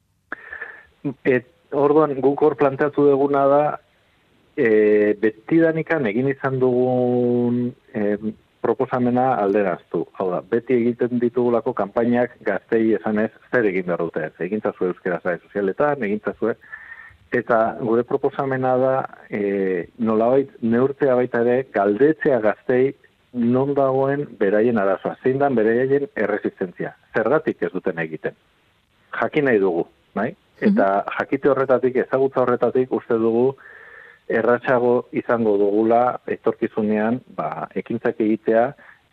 Et, 1.28 1.44
orduan, 1.76 2.14
guk 2.24 2.40
hor 2.40 2.54
planteatu 2.56 3.02
duguna 3.10 3.42
da, 3.44 3.64
e, 4.56 4.68
betidanikan 5.20 6.06
egin 6.08 6.30
izan 6.30 6.56
dugun 6.62 7.58
e, 7.92 8.16
proposamena 8.64 9.34
alderaztu. 9.42 10.06
Hau 10.18 10.30
da, 10.32 10.40
beti 10.54 10.78
egiten 10.78 11.20
ditugulako 11.22 11.74
kanpainak 11.76 12.38
gaztei 12.46 12.94
esanez 12.96 13.30
zer 13.50 13.68
egin 13.68 13.90
behar 13.90 14.04
dute. 14.06 14.30
Egin 14.46 14.64
zazue 14.64 14.88
euskera 14.92 15.20
zare 15.22 15.42
sozialetan, 15.44 16.04
egin 16.08 16.22
zazue. 16.24 16.56
Eta 17.34 17.58
gure 17.80 18.04
proposamena 18.08 18.76
da 18.80 18.94
e, 19.28 19.88
nolabait 19.98 20.52
neurtzea 20.62 21.16
baita 21.18 21.42
ere 21.44 21.56
galdetzea 21.74 22.38
gaztei 22.44 22.94
non 23.34 23.74
dagoen 23.74 24.24
beraien 24.38 24.78
arazoa. 24.78 25.16
Zein 25.22 25.42
dan 25.42 25.58
beraien 25.58 26.08
erresistentzia. 26.14 26.94
Zergatik 27.16 27.62
ez 27.66 27.72
duten 27.74 27.98
egiten. 27.98 28.38
Jakin 29.20 29.48
nahi 29.50 29.60
dugu, 29.62 29.84
bai? 30.14 30.30
Eta 30.64 30.88
jakite 31.18 31.50
horretatik, 31.50 31.96
ezagutza 32.06 32.44
horretatik 32.44 32.92
uste 32.94 33.18
dugu 33.18 33.48
erratxago 34.28 34.94
izango 35.12 35.56
dugula 35.60 36.18
etorkizunean 36.26 37.20
ba, 37.36 37.68
ekintzak 37.74 38.20
egitea 38.20 38.64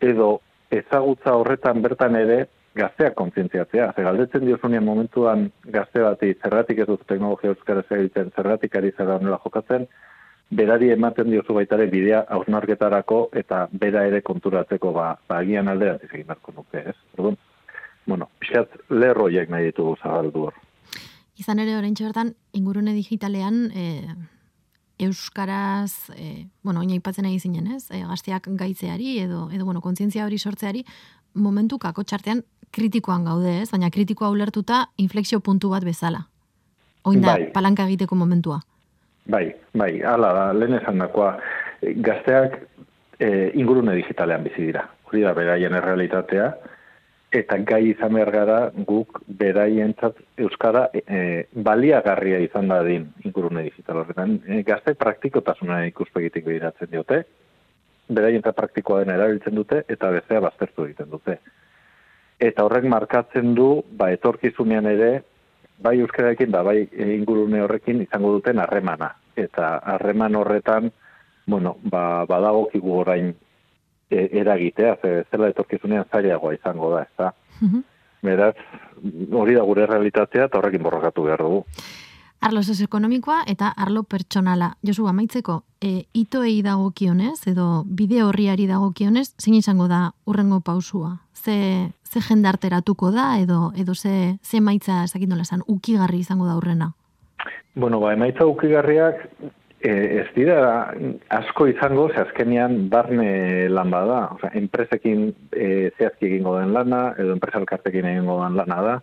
edo 0.02 0.40
ezagutza 0.72 1.36
horretan 1.36 1.82
bertan 1.82 2.16
ere 2.16 2.46
gazteak 2.76 3.16
kontzientziatzea. 3.20 3.92
Zer 3.96 4.08
galdetzen 4.08 4.46
diozunean 4.48 4.86
momentuan 4.88 5.50
gazte 5.68 6.04
bati 6.06 6.32
zergatik 6.40 6.80
ez 6.80 6.88
dut 6.88 7.04
teknologia 7.08 7.52
euskara 7.52 7.84
egiten, 7.98 8.32
zergatik 8.36 8.76
ari 8.76 8.94
zera 8.98 9.18
honela 9.20 9.40
jokatzen, 9.44 9.88
berari 10.52 10.92
ematen 10.92 11.30
diozu 11.32 11.54
baitare 11.56 11.88
bidea 11.92 12.26
hausnarketarako 12.36 13.22
eta 13.42 13.68
bera 13.72 14.06
ere 14.08 14.22
konturatzeko 14.22 14.92
ba, 14.96 15.14
ba 15.28 15.40
agian 15.44 15.68
alderat 15.72 16.04
egin 16.08 16.28
beharko 16.28 16.56
nuke, 16.56 16.84
ez? 16.92 16.96
Orduan, 17.18 17.38
bueno, 18.08 18.28
pixat 18.40 18.76
lerroiek 18.90 19.50
nahi 19.50 19.72
ditugu 19.72 19.96
zabaldu 20.02 20.48
hor. 20.48 20.60
Izan 21.40 21.60
ere, 21.64 21.76
orain 21.78 21.96
bertan 22.00 22.34
ingurune 22.54 22.94
digitalean, 22.94 23.64
eh, 23.76 24.16
euskaraz, 25.06 26.12
e, 26.16 26.48
bueno, 26.64 26.82
oina 26.82 26.96
ipatzen 26.96 27.26
nahi 27.28 27.40
zinen, 27.40 27.68
ez? 27.76 27.86
E, 27.92 28.02
gazteak 28.08 28.50
gaitzeari 28.60 29.18
edo, 29.24 29.48
edo 29.54 29.66
bueno, 29.66 29.82
kontzientzia 29.82 30.26
hori 30.26 30.40
sortzeari, 30.40 30.84
momentu 31.34 31.80
kako 31.80 32.04
txartean 32.04 32.44
kritikoan 32.72 33.26
gaude, 33.26 33.62
ez? 33.62 33.70
Baina 33.72 33.92
kritikoa 33.92 34.30
ulertuta 34.32 34.86
inflexio 34.98 35.40
puntu 35.40 35.72
bat 35.74 35.86
bezala. 35.88 36.26
Oin 37.04 37.22
da, 37.22 37.36
bai. 37.36 37.50
palanka 37.54 37.88
egiteko 37.90 38.16
momentua. 38.16 38.62
Bai, 39.32 39.48
bai, 39.78 40.02
ala 40.06 40.34
da, 40.34 40.46
lehen 40.54 40.78
esan 40.80 41.02
dakoa, 41.02 41.36
gazteak 41.82 42.58
e, 43.20 43.52
ingurune 43.58 43.96
digitalean 43.98 44.44
bizi 44.46 44.68
dira. 44.70 44.86
Hori 45.10 45.26
da, 45.26 45.34
beraien 45.38 45.76
errealitatea, 45.78 46.52
eta 47.32 47.58
gai 47.64 47.86
izan 47.94 48.18
behar 48.18 48.32
gara 48.32 48.58
guk 48.88 49.22
beraientzat 49.40 50.18
euskara 50.44 50.90
e, 50.94 51.48
baliagarria 51.54 52.42
izan 52.44 52.68
da 52.68 52.82
ingurune 52.92 53.64
digital 53.64 54.02
horretan. 54.02 54.36
E, 54.46 54.62
gazte 54.68 54.94
praktikotasuna 55.00 55.86
ikuspegitik 55.88 56.46
behiratzen 56.46 56.92
diote, 56.92 57.22
beraientzat 58.12 58.56
praktikoa 58.56 59.04
dena 59.04 59.16
erabiltzen 59.16 59.56
dute, 59.56 59.84
eta 59.88 60.12
bezea 60.12 60.44
baztertu 60.44 60.90
egiten 60.90 61.10
dute. 61.12 61.38
Eta 62.42 62.66
horrek 62.66 62.88
markatzen 62.92 63.56
du, 63.56 63.70
ba, 63.96 64.10
etorkizunean 64.12 64.90
ere, 64.92 65.12
bai 65.82 66.00
euskaraekin, 66.02 66.52
da 66.52 66.66
bai 66.68 66.82
ingurune 67.16 67.62
horrekin 67.64 68.02
izango 68.04 68.34
duten 68.36 68.60
harremana. 68.60 69.14
Eta 69.40 69.78
harreman 69.94 70.36
horretan, 70.36 70.92
bueno, 71.48 71.78
ba, 71.88 72.26
badagokigu 72.28 72.98
orain 73.06 73.32
e, 73.32 73.51
eragitea, 74.12 74.98
ze 75.02 75.24
zela 75.32 75.50
etorkizunean 75.50 76.06
zailagoa 76.12 76.54
izango 76.54 76.94
da, 76.96 77.02
ez 77.02 77.18
da. 77.18 77.34
Mhm. 77.62 77.82
Beraz, 78.22 78.56
hori 79.34 79.56
da 79.58 79.64
gure 79.66 79.86
realitatea 79.90 80.46
eta 80.46 80.60
horrekin 80.60 80.84
borrokatu 80.84 81.24
behar 81.24 81.42
dugu. 81.42 81.66
Arlo 82.42 82.62
ekonomikoa 82.84 83.44
eta 83.48 83.72
arlo 83.78 84.02
pertsonala. 84.04 84.74
Josu, 84.82 85.06
amaitzeko, 85.08 85.64
e, 85.82 86.06
itoei 86.14 86.62
dagokionez 86.66 87.48
edo 87.48 87.84
bide 87.86 88.24
horriari 88.24 88.66
dagokionez, 88.66 89.36
zein 89.38 89.56
izango 89.56 89.88
da 89.88 90.14
urrengo 90.26 90.60
pausua? 90.60 91.20
Ze, 91.34 91.92
ze 92.04 92.20
jendarteratuko 92.20 93.12
da 93.12 93.38
edo 93.40 93.72
edo 93.78 93.94
ze, 93.94 94.40
ze 94.42 94.60
maitza 94.60 95.04
ezakindola 95.04 95.46
zan, 95.46 95.62
ukigarri 95.68 96.20
izango 96.20 96.48
da 96.48 96.58
urrena? 96.58 96.94
Bueno, 97.76 98.00
ba, 98.00 98.14
emaitza 98.14 98.46
ukigarriak 98.46 99.28
E, 99.82 99.92
ez 100.22 100.28
dira 100.36 100.58
asko 101.34 101.66
izango, 101.72 102.08
ze 102.14 102.22
azkenian 102.22 102.90
barne 102.90 103.68
lan 103.70 103.90
bada, 103.90 104.20
Osa, 104.36 104.52
enpresekin 104.60 105.32
e, 105.52 105.90
zehazki 105.98 106.28
egingo 106.28 106.54
den 106.60 106.74
lana, 106.76 107.16
edo 107.18 107.34
enpresa 107.34 107.58
elkartekin 107.58 108.06
egingo 108.12 108.38
den 108.44 108.60
lana 108.60 108.78
da, 108.86 108.96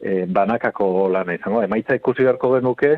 e, 0.00 0.24
banakako 0.26 1.08
lana 1.14 1.36
izango. 1.38 1.62
Emaitza 1.62 1.94
ikusi 2.00 2.26
beharko 2.26 2.56
genuke, 2.56 2.92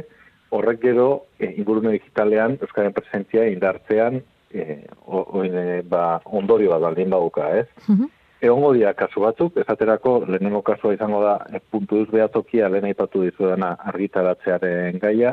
horrek 0.56 0.80
gero 0.86 1.08
e, 1.38 1.52
ingurune 1.60 1.92
digitalean, 1.98 2.56
Euskaren 2.64 2.96
presentzia 2.96 3.44
indartzean, 3.52 4.22
e, 4.48 4.78
o, 5.04 5.20
o, 5.20 5.44
e, 5.44 5.82
ba, 5.84 6.22
ondorio 6.24 6.72
bat 6.72 6.86
baldin 6.88 7.12
baduka, 7.16 7.50
ez? 7.60 7.68
Mm 7.88 8.14
Egongo 8.38 8.68
dira 8.70 8.92
kasu 8.94 9.18
batzuk, 9.24 9.56
esaterako 9.58 10.12
lehenengo 10.28 10.60
kasua 10.62 10.92
izango 10.94 11.24
da, 11.24 11.32
e, 11.50 11.58
puntu 11.58 11.96
duz 11.98 12.10
behatokia 12.12 12.68
lehen 12.70 12.84
aipatu 12.86 13.24
dizu 13.24 13.48
dena 13.50 13.72
argitaratzearen 13.90 15.00
gaia, 15.02 15.32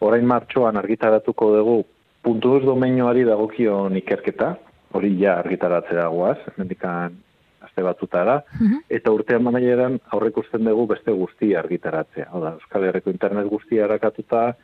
orain 0.00 0.26
martxoan 0.26 0.76
argitaratuko 0.76 1.56
dugu 1.56 1.78
puntu 2.22 2.56
ez 2.58 2.64
domenioari 2.64 3.24
dagokion 3.24 3.96
ikerketa, 3.96 4.56
hori 4.92 5.14
ja 5.20 5.38
argitaratzea 5.38 6.06
guaz, 6.08 6.38
mendikan 6.56 7.16
beste 7.62 7.82
batzutara, 7.82 8.42
Mhm. 8.60 8.78
eta 8.90 9.10
urtean 9.12 9.42
maneieran 9.42 10.00
aurrekusten 10.12 10.64
dugu 10.64 10.86
beste 10.86 11.12
guzti 11.12 11.54
argitaratzea. 11.54 12.28
Hau 12.32 12.40
da, 12.40 12.52
Euskal 12.52 12.84
Herriko 12.84 13.10
internet 13.10 13.46
guztia 13.46 13.84
harakatuta, 13.84 14.56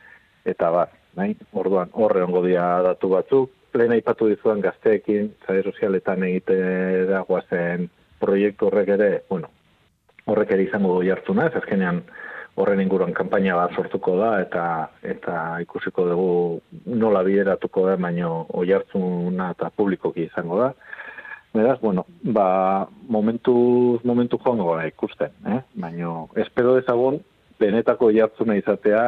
eta 0.44 0.70
bar, 0.70 0.88
nahi? 1.16 1.36
Orduan, 1.52 1.90
horre 1.92 2.22
ongo 2.22 2.42
dira 2.44 2.82
datu 2.82 3.08
batzuk, 3.08 3.50
lehen 3.74 3.92
aipatu 3.92 4.28
dizuan 4.28 4.60
gazteekin, 4.60 5.32
zare 5.46 5.62
sozialetan 5.62 6.22
egite 6.22 7.06
dagoazen 7.06 7.88
proiektu 8.20 8.66
horrek 8.66 8.88
ere, 8.88 9.22
bueno, 9.28 9.48
horrek 10.26 10.52
ere 10.52 10.62
izango 10.62 10.94
du 11.00 11.06
jartzuna, 11.08 11.46
ez 11.46 11.56
azkenean 11.56 12.02
horren 12.56 12.80
inguruan 12.80 13.12
kanpaina 13.12 13.56
bat 13.58 13.74
sortuko 13.74 14.16
da 14.18 14.30
eta 14.42 14.64
eta 15.02 15.60
ikusiko 15.64 16.06
dugu 16.08 16.60
nola 16.86 17.22
bideratuko 17.26 17.88
da, 17.88 17.96
baino 17.96 18.46
oihartzuna 18.54 19.50
eta 19.56 19.70
publikoki 19.70 20.28
izango 20.28 20.60
da. 20.60 20.72
Beraz, 21.54 21.78
bueno, 21.80 22.06
ba, 22.22 22.88
momentu, 23.08 24.00
momentu 24.02 24.40
joango 24.42 24.72
gara 24.72 24.88
ikusten, 24.90 25.30
eh? 25.46 25.60
baino 25.78 26.28
espero 26.34 26.74
dezagun 26.74 27.20
benetako 27.60 28.10
jartzuna 28.10 28.56
izatea 28.58 29.04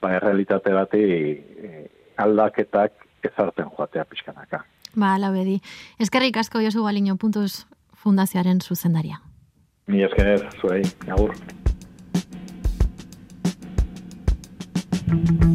ba, 0.00 0.14
errealitate 0.16 0.72
bati 0.72 1.02
eh, 1.02 1.84
aldaketak 2.16 3.06
ezartzen 3.28 3.70
joatea 3.76 4.04
pixkanaka. 4.08 4.64
Ba, 4.96 5.14
ala 5.14 5.30
bedi. 5.34 5.60
Eskerrik 6.00 6.40
asko 6.40 6.64
Josu 6.64 6.84
Galiño 6.86 7.18
puntuz 7.20 7.66
fundazioaren 7.92 8.60
zuzendaria. 8.60 9.20
Ni 9.86 10.02
esker 10.02 10.48
zuei, 10.60 10.82
agur. 11.12 11.34
thank 15.24 15.40
you. 15.40 15.45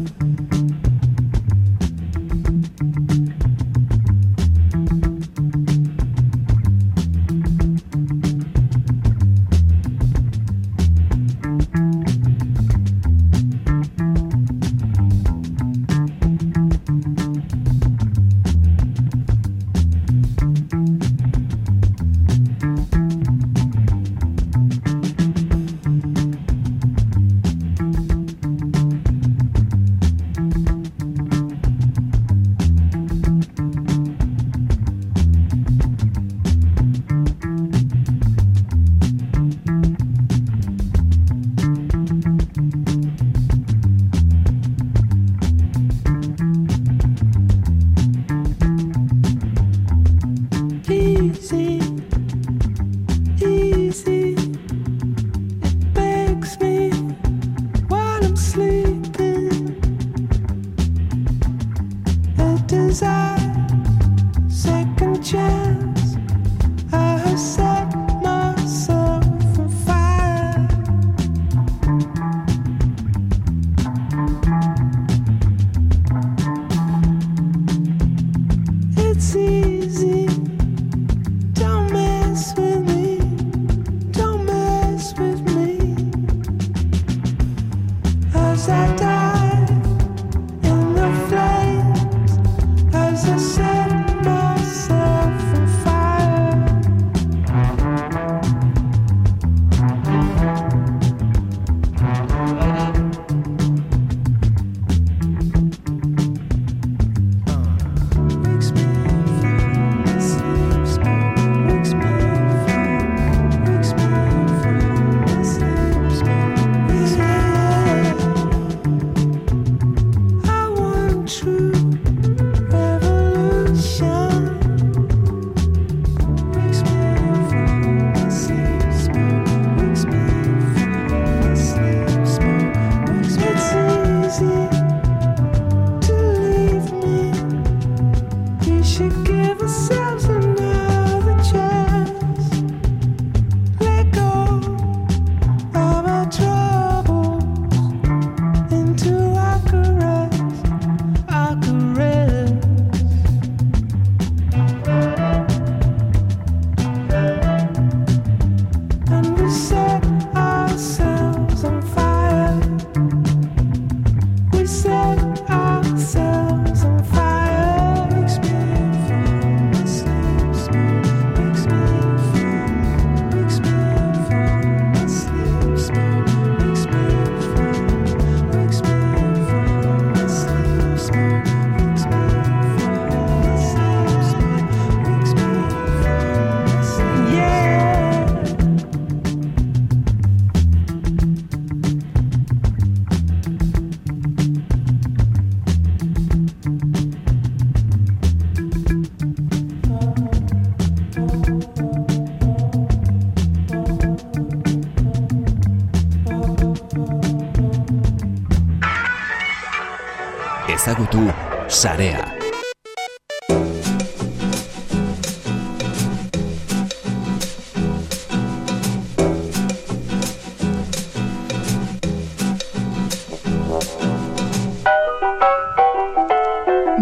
Sarea. 211.82 212.22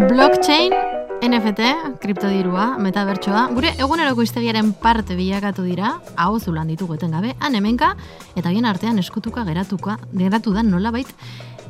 Blockchain, 0.09 0.73
NFT, 1.21 1.61
kriptodirua, 2.01 2.79
metabertsoa, 2.81 3.51
gure 3.53 3.69
eguneroko 3.77 4.25
iztegiaren 4.25 4.73
parte 4.73 5.13
bilakatu 5.13 5.61
dira, 5.61 5.93
hau 6.17 6.39
zulan 6.39 6.73
ditugu 6.73 6.97
etengabe, 6.97 7.35
han 7.37 7.53
hemenka, 7.53 7.93
eta 8.33 8.49
bien 8.49 8.65
artean 8.65 8.97
eskutuka 8.97 9.45
geratuka, 9.45 9.99
geratu 10.17 10.57
da 10.57 10.65
nolabait, 10.65 11.13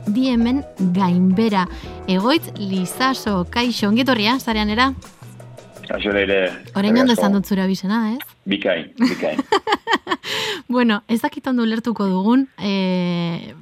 diemen 0.07 0.63
gainbera. 0.95 1.67
Egoitz 2.07 2.51
Lizaso, 2.57 3.45
kaixo, 3.49 3.89
ongitorria, 3.89 4.39
zarean 4.39 4.69
era? 4.69 4.91
Kaixo 5.87 6.13
ere. 6.15 6.43
Orain 6.75 6.97
ondo 6.97 7.13
esan 7.13 7.33
dut 7.35 7.45
zure 7.45 7.65
abizena, 7.65 8.13
ez? 8.13 8.19
Bikain, 8.45 8.93
bikain. 8.97 9.41
Bueno, 10.71 11.01
ez 11.11 11.19
dakit 11.19 11.45
ondo 11.49 11.65
ulertuko 11.65 12.05
dugun, 12.07 12.45
e, 12.55 13.53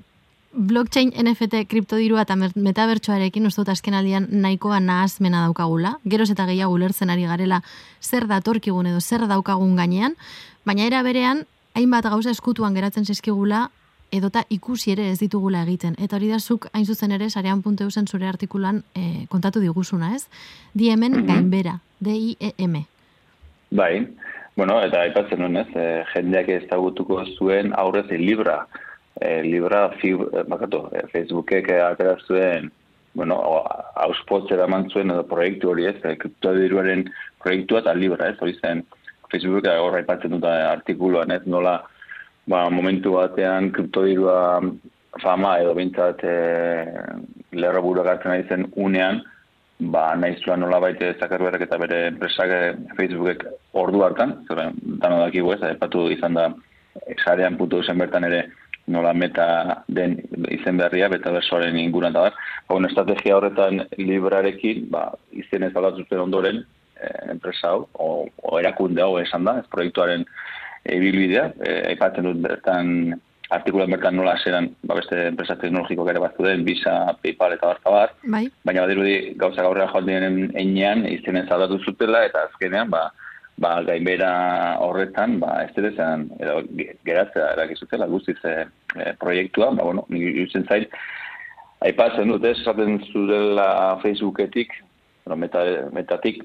blockchain 0.53 1.09
NFT 1.17 1.63
kriptodirua 1.69 2.21
eta 2.25 2.35
metabertsoarekin 2.37 3.49
uste 3.49 3.63
dut 3.63 3.71
azken 3.73 3.95
aldian 3.97 4.27
nahikoa 4.29 4.77
nahazmena 4.83 5.41
daukagula, 5.47 5.95
geroz 6.05 6.29
eta 6.29 6.45
gehiago 6.45 6.75
ulertzen 6.75 7.09
ari 7.09 7.25
garela 7.25 7.63
zer 8.01 8.27
datorkigun 8.29 8.91
edo 8.91 9.01
zer 9.01 9.25
daukagun 9.29 9.75
gainean, 9.79 10.13
baina 10.65 10.85
era 10.85 11.01
berean, 11.01 11.47
hainbat 11.73 12.09
gauza 12.09 12.29
eskutuan 12.29 12.77
geratzen 12.77 13.05
zizkigula, 13.09 13.69
edota 14.11 14.43
ikusi 14.49 14.93
ere 14.93 15.09
ez 15.11 15.19
ditugula 15.19 15.63
egiten. 15.65 15.95
Eta 16.01 16.17
hori 16.17 16.29
da 16.31 16.39
zuk 16.39 16.67
hain 16.73 16.85
zuzen 16.85 17.11
ere 17.11 17.29
sarean.eusen 17.29 18.07
zure 18.07 18.27
artikulan 18.27 18.83
e, 18.95 19.25
kontatu 19.29 19.61
diguzuna, 19.63 20.13
ez? 20.15 20.25
Diemen 20.73 21.25
gainbera, 21.27 21.79
D-I-E-M. 21.99 22.83
Bai, 23.71 24.07
bueno, 24.55 24.79
eta 24.81 25.03
aipatzen 25.05 25.41
nuen, 25.43 25.59
ez, 25.61 25.69
e, 25.75 26.03
jendeak 26.13 26.49
ezagutuko 26.55 27.21
zuen 27.37 27.73
aurrez 27.77 28.07
Libra. 28.11 28.63
E, 29.19 29.41
Libra, 29.45 29.89
fib, 30.01 30.25
e, 30.33 30.43
bakatu, 30.49 30.87
e, 30.93 31.05
Facebookek 31.13 31.69
atera 31.83 32.17
zuen, 32.25 32.71
bueno, 33.13 33.39
auspotzera 34.07 34.65
eman 34.69 34.89
zuen 34.89 35.11
edo 35.13 35.25
proiektu 35.27 35.73
hori 35.73 35.89
ez, 35.91 35.97
e, 36.03 36.15
kriptodiruaren 36.23 37.05
proiektua 37.43 37.83
eta 37.83 37.93
Libra, 37.93 38.31
ez, 38.31 38.39
hori 38.41 38.57
zen, 38.59 38.83
Facebookek 39.29 39.69
horra 39.77 40.01
aipatzen 40.01 40.33
dut 40.33 40.47
artikuluan, 40.49 41.31
ez, 41.35 41.43
nola, 41.45 41.77
ba, 42.49 42.67
momentu 42.73 43.15
batean 43.17 43.71
kriptodirua 43.71 44.61
fama 45.21 45.57
edo 45.61 45.75
bintzat 45.77 46.23
e, 46.23 46.37
lerro 47.51 47.81
burakatzen 47.85 48.33
ari 48.33 48.47
zen 48.49 48.65
unean, 48.75 49.21
ba, 49.79 50.15
nahi 50.15 50.35
zuen 50.43 50.59
nola 50.59 50.79
baite 50.83 51.13
Zuckerberg 51.19 51.61
eta 51.63 51.77
bere 51.79 51.99
enpresak 52.11 52.51
eh, 52.51 52.73
Facebookek 52.97 53.45
ordu 53.79 54.03
hartan, 54.03 54.35
zeren, 54.47 54.75
dano 55.03 55.21
dakigu 55.23 55.53
ez, 55.55 55.61
epatu 55.69 56.09
izan 56.11 56.35
da 56.35 56.49
eh, 57.05 57.15
sarean 57.23 57.57
putu 57.57 57.81
zen 57.83 57.97
bertan 57.97 58.27
ere 58.27 58.43
nola 58.87 59.13
meta 59.13 59.83
den 59.87 60.17
izen 60.49 60.77
berria, 60.81 61.09
beta 61.09 61.31
bersoaren 61.31 61.77
inguruan 61.77 62.13
da 62.13 62.27
bar. 62.27 62.37
Ba, 62.67 62.81
estrategia 62.89 63.37
horretan 63.37 63.85
librarekin, 63.97 64.89
ba, 64.91 65.13
izen 65.31 65.63
ez 65.63 65.75
aldatu 65.75 66.03
zuten 66.03 66.25
ondoren, 66.27 66.63
eh, 66.99 67.31
enpresa 67.31 67.71
hau, 67.71 67.87
o, 67.93 68.27
o 68.43 68.59
erakunde 68.59 69.05
hau 69.05 69.17
esan 69.21 69.47
da, 69.47 69.59
ez 69.61 69.71
proiektuaren 69.71 70.25
ibilbidea, 70.85 71.51
eh, 71.65 71.81
aipatzen 71.93 72.23
dut 72.23 72.37
bertan 72.43 73.19
artikulan 73.49 73.89
bertan 73.89 74.15
nola 74.15 74.35
zeran 74.43 74.67
ba, 74.85 74.95
beste 74.95 75.17
enpresa 75.27 75.55
teknologikoak 75.57 76.09
ere 76.11 76.19
batzu 76.21 76.43
den, 76.45 76.63
Visa, 76.67 77.15
Paypal 77.23 77.55
eta 77.55 77.71
barka 77.71 77.89
bar, 77.89 78.11
Bai? 78.23 78.43
baina 78.63 78.83
badirudi 78.85 79.33
gauza 79.41 79.63
gaurrera 79.65 79.89
joan 79.91 80.05
diren 80.05 80.51
einean 80.55 81.05
izenen 81.09 81.47
zaldatu 81.49 81.79
zutela 81.83 82.21
eta 82.27 82.43
azkenean 82.45 82.91
ba, 82.93 83.07
ba 83.57 83.81
gainbera 83.83 84.77
horretan 84.85 85.39
ba 85.39 85.63
ez 85.65 85.73
dira 85.75 85.89
zen 85.97 86.29
edo 86.39 86.61
ge- 86.77 86.93
geratzea 87.05 87.53
erakizutela 87.57 88.05
guztiz 88.07 88.37
e, 88.45 88.53
e, 88.95 89.13
proiektua, 89.19 89.71
ba 89.75 89.83
bueno, 89.83 90.05
ni 90.09 90.21
iruditzen 90.29 90.67
zait 90.69 90.93
aipatzen 91.81 92.29
dut 92.29 92.45
ez, 92.45 92.57
esaten 92.59 92.99
zurela 93.11 93.97
Facebooketik, 94.03 94.71
bueno, 95.25 95.39
meta, 95.41 95.65
metatik, 95.95 96.43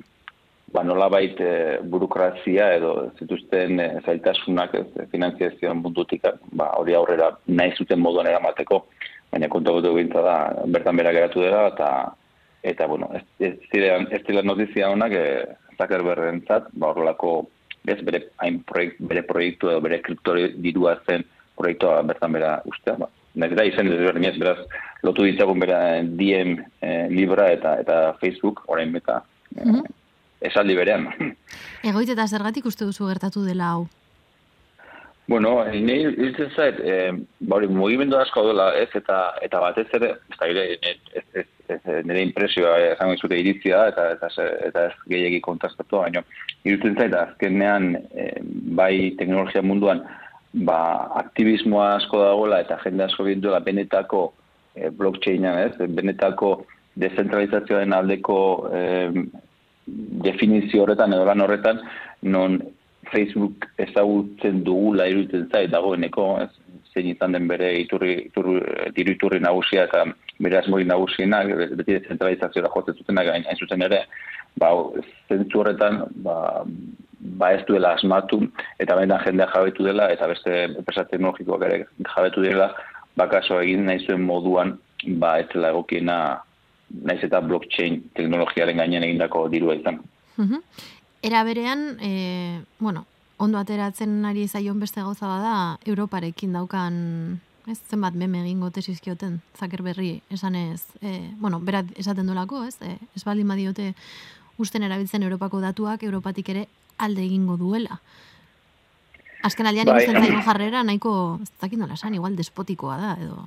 ba 0.73 0.83
nolabait 0.83 1.39
e, 1.41 1.79
burokrazia 1.83 2.73
edo 2.79 3.11
zituzten 3.19 3.81
e, 3.81 3.89
zailtasunak 4.05 4.75
ez, 4.75 4.87
finanziazioan 5.13 5.83
puntutik, 5.85 6.27
ba 6.53 6.73
hori 6.79 6.95
aurrera 6.95 7.31
nahi 7.47 7.75
zuten 7.79 8.01
moduan 8.03 8.27
eramateko, 8.31 8.85
baina 9.33 9.49
kontu 9.53 9.77
gutu 9.79 9.95
gintza 9.99 10.23
da, 10.25 10.37
bertan 10.67 10.97
bera 10.97 11.13
geratu 11.13 11.45
dela, 11.45 11.69
eta 11.75 11.91
eta 12.65 12.87
bueno, 12.89 13.11
ez, 13.15 13.23
ez, 13.45 13.55
ziren, 13.71 14.09
ez 14.11 14.23
dira 14.27 14.43
notizia 14.43 14.91
honak 14.91 15.13
e, 15.13 15.27
Zuckerbergentzat, 15.75 16.71
ba 16.81 16.93
horrelako 16.93 17.35
ez 17.91 17.99
bere, 18.07 18.23
hain 18.41 18.63
proiekt, 18.65 19.03
bere 19.05 19.23
proiektu 19.29 19.71
edo 19.71 19.83
bere 19.85 20.01
kriptori 20.03 20.49
dirua 20.65 20.97
zen 21.05 21.27
proiektua 21.59 22.01
bertan 22.09 22.33
bera 22.35 22.55
ustea, 22.71 22.97
ba. 22.99 23.11
Nahiz 23.35 23.57
da 23.59 23.67
izen 23.67 23.91
desberdinez, 23.91 24.37
beraz, 24.39 24.61
lotu 25.03 25.27
ditzagun 25.27 25.61
bera 25.61 25.79
DM 26.07 26.57
e, 26.81 26.95
Libra 27.11 27.51
eta 27.53 27.77
eta 27.83 27.99
Facebook, 28.23 28.65
orain 28.71 28.95
beta 28.95 29.21
e, 29.55 29.61
Mhm. 29.65 30.04
Esaldi 30.51 30.77
berean. 30.79 31.11
Egoit 31.91 32.11
eta 32.15 32.27
zergatik 32.27 32.67
uste 32.71 32.87
duzu 32.89 33.09
gertatu 33.11 33.45
dela 33.47 33.75
hau? 33.75 33.85
Bueno, 35.27 35.55
nahi 35.65 36.03
hiltzen 36.05 36.51
zait, 36.53 36.81
e, 36.85 36.97
ba 37.49 37.57
hori, 37.57 37.69
mugimendu 37.73 38.19
asko 38.21 38.43
dela, 38.51 38.67
ez, 38.77 38.91
eta 38.99 39.21
eta 39.47 39.61
batez 39.63 39.87
ere, 39.97 40.11
ez 40.29 40.37
da, 40.37 40.49
ere, 40.53 40.65
ez, 40.91 41.23
ez, 41.41 41.45
ez, 41.73 41.79
nire 42.05 42.27
impresioa 42.27 42.75
esango 42.91 43.17
izute 43.17 43.39
iritzia, 43.41 43.87
eta, 43.93 44.11
eta, 44.19 44.29
eta, 44.69 44.85
ez 44.91 45.09
gehiagi 45.15 45.41
kontrastatu, 45.47 46.03
baina 46.03 46.21
irutzen 46.69 46.99
zait, 47.01 47.17
azkenean, 47.17 47.95
e, 48.13 48.29
bai 48.77 49.15
teknologia 49.17 49.65
munduan, 49.65 50.05
ba, 50.69 50.79
aktivismoa 51.23 51.95
asko 51.95 52.21
dagoela, 52.21 52.61
eta 52.67 52.77
jende 52.85 53.09
asko 53.09 53.25
binduela 53.31 53.63
benetako 53.65 54.27
e, 54.77 54.93
blockchainan, 54.93 55.71
ez, 55.71 55.89
benetako 55.97 56.59
dezentralizazioaren 57.01 57.97
aldeko 57.97 58.39
e, 58.77 58.85
definizio 59.87 60.83
horretan 60.83 61.13
edo 61.13 61.25
lan 61.29 61.45
horretan, 61.45 61.81
non 62.23 62.61
Facebook 63.13 63.67
ezagutzen 63.79 64.63
dugula 64.65 65.07
iruditzen 65.11 65.49
zait 65.53 65.73
dagoeneko, 65.73 66.29
ez, 66.45 66.51
zein 66.95 67.11
izan 67.11 67.35
den 67.35 67.49
bere 67.51 67.71
iturri, 67.83 68.15
iturri, 68.29 68.61
diru 68.97 69.15
iturri 69.15 69.41
nagusia 69.43 69.85
eta 69.89 70.05
bere 70.43 70.59
asmori 70.61 70.87
nagusienak, 70.89 71.51
beti 71.77 71.99
dezentralizazioa 71.99 72.71
jotzen 72.75 72.99
zutenak 73.01 73.31
hain 73.33 73.47
hain 73.49 73.61
zuzen 73.61 73.85
ere, 73.87 74.05
ba, 74.61 74.71
zentzu 75.29 75.61
horretan, 75.61 76.05
ba, 76.27 76.37
ba 77.41 77.53
ez 77.57 77.63
duela 77.69 77.95
asmatu, 77.99 78.41
eta 78.83 78.97
benetan 78.99 79.23
jendea 79.27 79.51
jabetu 79.53 79.87
dela, 79.87 80.09
eta 80.15 80.31
beste 80.31 80.57
enpresa 80.71 81.07
teknologikoak 81.11 81.69
ere 81.69 81.85
jabetu 82.15 82.45
dela, 82.47 82.73
bakaso 83.21 83.61
egin 83.63 83.87
nahi 83.89 84.05
zuen 84.07 84.27
moduan, 84.27 84.77
ba, 85.23 85.39
ez 85.43 85.49
dela 85.53 85.73
egokiena, 85.75 86.19
naiz 87.03 87.23
eta 87.25 87.41
blockchain 87.41 88.03
teknologiaren 88.15 88.77
gainean 88.77 89.07
egindako 89.07 89.49
dirua 89.49 89.75
izan. 89.75 90.01
Mhm. 90.37 90.63
Era 91.25 91.43
berean, 91.45 91.97
e, 92.01 92.61
bueno, 92.79 93.07
ondo 93.39 93.59
ateratzen 93.59 94.25
ari 94.25 94.47
zaion 94.49 94.81
beste 94.81 95.01
gauza 95.01 95.27
bada, 95.27 95.79
Europarekin 95.85 96.53
daukan, 96.53 97.41
ez 97.67 97.79
zenbat 97.89 98.15
meme 98.15 98.43
egingo 98.43 98.71
tesizkioten, 98.71 99.41
Zuckerberri 99.57 100.21
esan 100.31 100.55
ez, 100.55 100.85
e, 101.01 101.31
bueno, 101.41 101.61
berat 101.61 101.87
esaten 101.97 102.27
dolako, 102.27 102.65
ez, 102.69 102.77
e, 102.83 102.99
ez 103.17 103.25
baldin 103.25 103.49
badiote 103.49 103.95
usten 104.59 104.83
erabiltzen 104.83 105.23
Europako 105.23 105.61
datuak, 105.61 106.03
Europatik 106.03 106.53
ere 106.53 106.69
alde 106.99 107.25
egingo 107.25 107.57
duela. 107.57 108.01
Azken 109.43 109.67
aldean 109.67 109.91
Bai. 109.91 110.05
ikusten 110.05 110.45
jarrera 110.45 110.85
nahiko, 110.85 111.41
ez 111.43 111.51
dakit 111.61 111.79
nola 111.79 111.99
esan, 111.99 112.15
igual 112.15 112.37
despotikoa 112.37 112.97
da, 113.01 113.17
edo... 113.21 113.45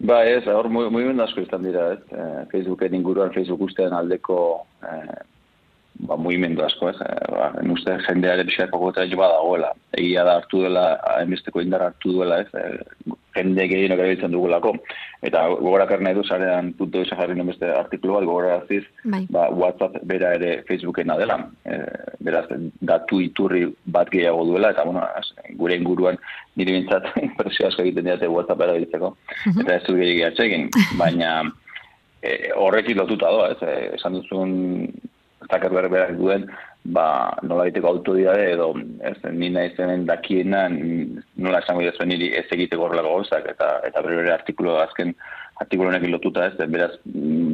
Ba, 0.00 0.22
ez, 0.24 0.46
hor 0.48 0.70
mugimendu 0.72 1.22
asko 1.22 1.42
izan 1.44 1.66
dira, 1.66 1.90
ez? 1.92 2.00
Eh, 2.16 2.44
Facebooken 2.52 2.94
inguruan 2.96 3.34
Facebook 3.34 3.66
ustean 3.66 3.92
aldeko 3.92 4.38
eh, 4.80 5.18
ba, 6.08 6.16
mugimendu 6.16 6.64
asko, 6.64 6.90
ez? 6.90 6.98
Eh, 7.04 7.30
ba, 7.32 7.50
uste 7.74 7.96
jendearen 8.06 8.48
pixako 8.48 8.82
gotera 8.86 9.08
jo 9.10 9.20
badagoela. 9.20 9.72
Egia 9.98 10.24
da 10.28 10.38
hartu 10.40 10.64
dela, 10.66 10.84
hainbesteko 11.16 11.64
indar 11.64 11.88
hartu 11.88 12.14
duela, 12.16 12.40
ez? 12.44 12.48
Eh, 12.54 13.16
jende 13.36 13.66
gehienok 13.70 14.00
erabiltzen 14.00 14.34
dugulako. 14.34 14.74
Eta 15.26 15.42
gogorakar 15.52 16.02
nahi 16.02 16.16
du 16.16 16.24
sarean 16.24 16.72
puntu 16.78 17.02
isa 17.04 17.16
jarri 17.18 17.36
beste 17.46 17.68
artikulu 17.76 18.16
bat 18.16 18.24
gogoraziz, 18.28 18.82
Bai. 19.04 19.26
ba, 19.30 19.48
WhatsApp 19.50 20.00
bera 20.04 20.34
ere 20.34 20.62
Facebookena 20.68 21.16
dela. 21.18 21.38
E, 21.64 21.78
beraz, 22.20 22.46
datu 22.80 23.20
iturri 23.20 23.66
bat 23.86 24.10
gehiago 24.10 24.44
duela, 24.48 24.70
eta 24.70 24.84
bueno, 24.84 25.04
az, 25.04 25.32
gure 25.58 25.76
inguruan 25.76 26.18
nire 26.56 26.78
bintzat 26.78 27.10
impresio 27.28 27.68
asko 27.68 27.82
egiten 27.82 28.08
diate 28.08 28.28
WhatsApp 28.28 28.66
erabiltzeko, 28.66 29.14
eta 29.54 29.76
ez 29.76 29.82
du 29.86 30.00
atsegin, 30.26 30.70
baina 30.98 31.34
e, 32.22 32.50
horrekin 32.56 32.98
lotuta 32.98 33.30
doa, 33.30 33.52
ez, 33.54 33.60
e, 33.62 33.94
esan 33.98 34.18
duzun 34.18 34.56
Zuckerberg 35.50 35.90
berak 35.90 36.14
duen, 36.18 36.46
ba, 36.84 37.36
nola 37.42 37.66
egiteko 37.66 37.90
autodidade 37.94 38.46
edo, 38.54 38.70
ez, 39.04 39.16
ni 39.34 39.50
nahi 39.52 39.72
zenen 39.76 40.06
dakiena, 40.08 40.68
nola 40.70 41.60
esango 41.64 41.82
dira 41.84 42.06
niri 42.06 42.30
ez 42.38 42.46
egiteko 42.50 42.86
horrelako 42.86 43.16
gauzak, 43.18 43.50
eta, 43.54 43.70
eta 43.88 44.02
bere 44.06 44.32
artikulu 44.32 44.78
azken 44.80 45.14
artikulu 45.60 45.90
lotuta 46.08 46.46
ez, 46.46 46.70
beraz, 46.72 46.92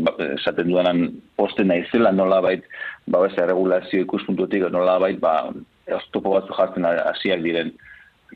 ba, 0.06 0.14
esaten 0.36 0.70
dudanan 0.70 1.20
posten 1.36 1.68
naizela 1.68 2.12
nola 2.12 2.40
bait, 2.40 2.64
ba, 3.06 3.24
ez, 3.26 3.34
regulazio 3.36 4.04
ikuspuntutik 4.04 4.68
nola 4.70 4.98
bait, 5.02 5.18
ba, 5.20 5.50
oztopo 5.96 6.36
batzu 6.36 6.54
jartzen 6.54 6.84
hasiak 6.84 7.42
diren. 7.42 7.72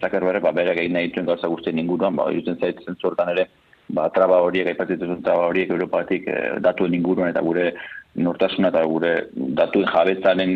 Zuckerberg, 0.00 0.42
ba, 0.42 0.52
berak 0.54 0.78
egin 0.78 0.94
nahi 0.94 1.10
dituen 1.10 1.26
gauza 1.26 1.50
guztien 1.50 1.78
inguruan, 1.78 2.16
ba, 2.16 2.30
irutzen 2.32 2.58
zait 2.58 2.78
zentzu 2.86 3.10
hortan 3.10 3.34
ere, 3.34 3.48
ba, 3.96 4.08
traba 4.14 4.40
horiek, 4.44 4.70
aipatzen 4.70 5.00
duzun 5.00 5.22
traba 5.26 5.48
horiek 5.50 5.70
Europatik 5.74 6.28
eh, 6.28 6.56
datuen 6.64 6.94
inguruan 6.94 7.32
eta 7.32 7.42
gure 7.44 7.72
nortasuna 8.14 8.70
eta 8.72 8.84
gure 8.90 9.12
datuen 9.58 9.86
jabetzaren 9.90 10.54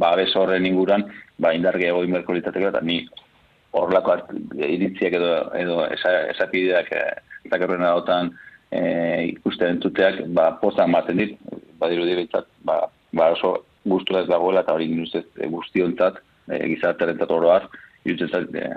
babes 0.00 0.32
horren 0.36 0.66
inguruan, 0.66 1.06
ba, 1.38 1.54
indar 1.54 1.78
gehiago 1.78 2.02
inberko 2.04 2.34
litzateke, 2.34 2.70
eta 2.72 2.82
ni 2.82 3.02
horrelako 3.74 4.16
iritziak 4.54 5.16
edo, 5.18 5.30
edo 5.58 5.78
esa, 5.90 6.16
esapideak 6.34 6.90
eh, 6.94 7.12
Zuckerbergen 7.44 7.86
dautan 7.86 8.32
eh, 8.70 9.30
ikusten 9.34 9.76
entuteak, 9.76 10.24
ba, 10.36 10.52
poza 10.62 10.86
ematen 10.88 11.20
dit, 11.20 11.38
badiru 11.80 12.06
dibitzat, 12.08 12.48
ba, 12.66 12.84
ba 13.14 13.32
oso 13.34 13.56
gustura 13.84 14.22
ez 14.24 14.30
dagoela 14.30 14.64
eta 14.64 14.74
hori 14.74 14.88
ustez 15.02 15.24
e, 15.36 15.48
e, 15.48 16.58
gizartearentzat 16.74 17.30
oroar, 17.30 17.68
irutzen 18.04 18.30
zait 18.30 18.56
e, 18.56 18.70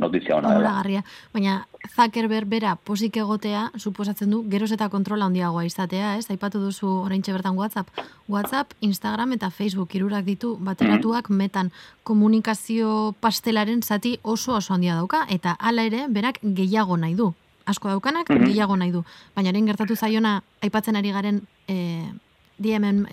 notizia 0.00 0.36
ona 0.36 0.48
dela. 0.48 0.60
Onuragarria. 0.60 1.02
Baina 1.32 1.66
Zuckerberg 1.94 2.48
bera 2.48 2.74
posik 2.76 3.16
egotea, 3.16 3.70
suposatzen 3.78 4.30
du, 4.30 4.42
geroz 4.50 4.70
eta 4.72 4.88
kontrola 4.92 5.26
handiagoa 5.28 5.64
izatea, 5.64 6.16
ez? 6.18 6.26
Aipatu 6.30 6.60
duzu 6.60 6.88
oraintxe 7.06 7.32
bertan 7.32 7.56
WhatsApp. 7.56 7.88
WhatsApp, 8.28 8.72
Instagram 8.80 9.32
eta 9.38 9.50
Facebook 9.50 9.94
hirurak 9.94 10.24
ditu 10.24 10.56
bateratuak 10.60 11.30
metan 11.30 11.70
komunikazio 12.02 13.14
pastelaren 13.20 13.82
zati 13.82 14.18
oso 14.22 14.54
oso 14.54 14.74
handia 14.74 14.94
dauka 14.94 15.24
eta 15.28 15.56
hala 15.58 15.84
ere 15.88 16.06
berak 16.08 16.38
gehiago 16.42 16.96
nahi 16.96 17.14
du. 17.14 17.32
Asko 17.66 17.88
daukanak 17.88 18.28
Mhm. 18.30 18.44
gehiago 18.46 18.76
nahi 18.76 18.90
du. 18.92 19.04
Baina 19.34 19.50
orain 19.50 19.66
gertatu 19.66 19.96
zaiona 19.96 20.42
aipatzen 20.62 20.96
ari 20.96 21.10
garen 21.12 21.42
e, 21.68 22.10
DMen 22.58 23.06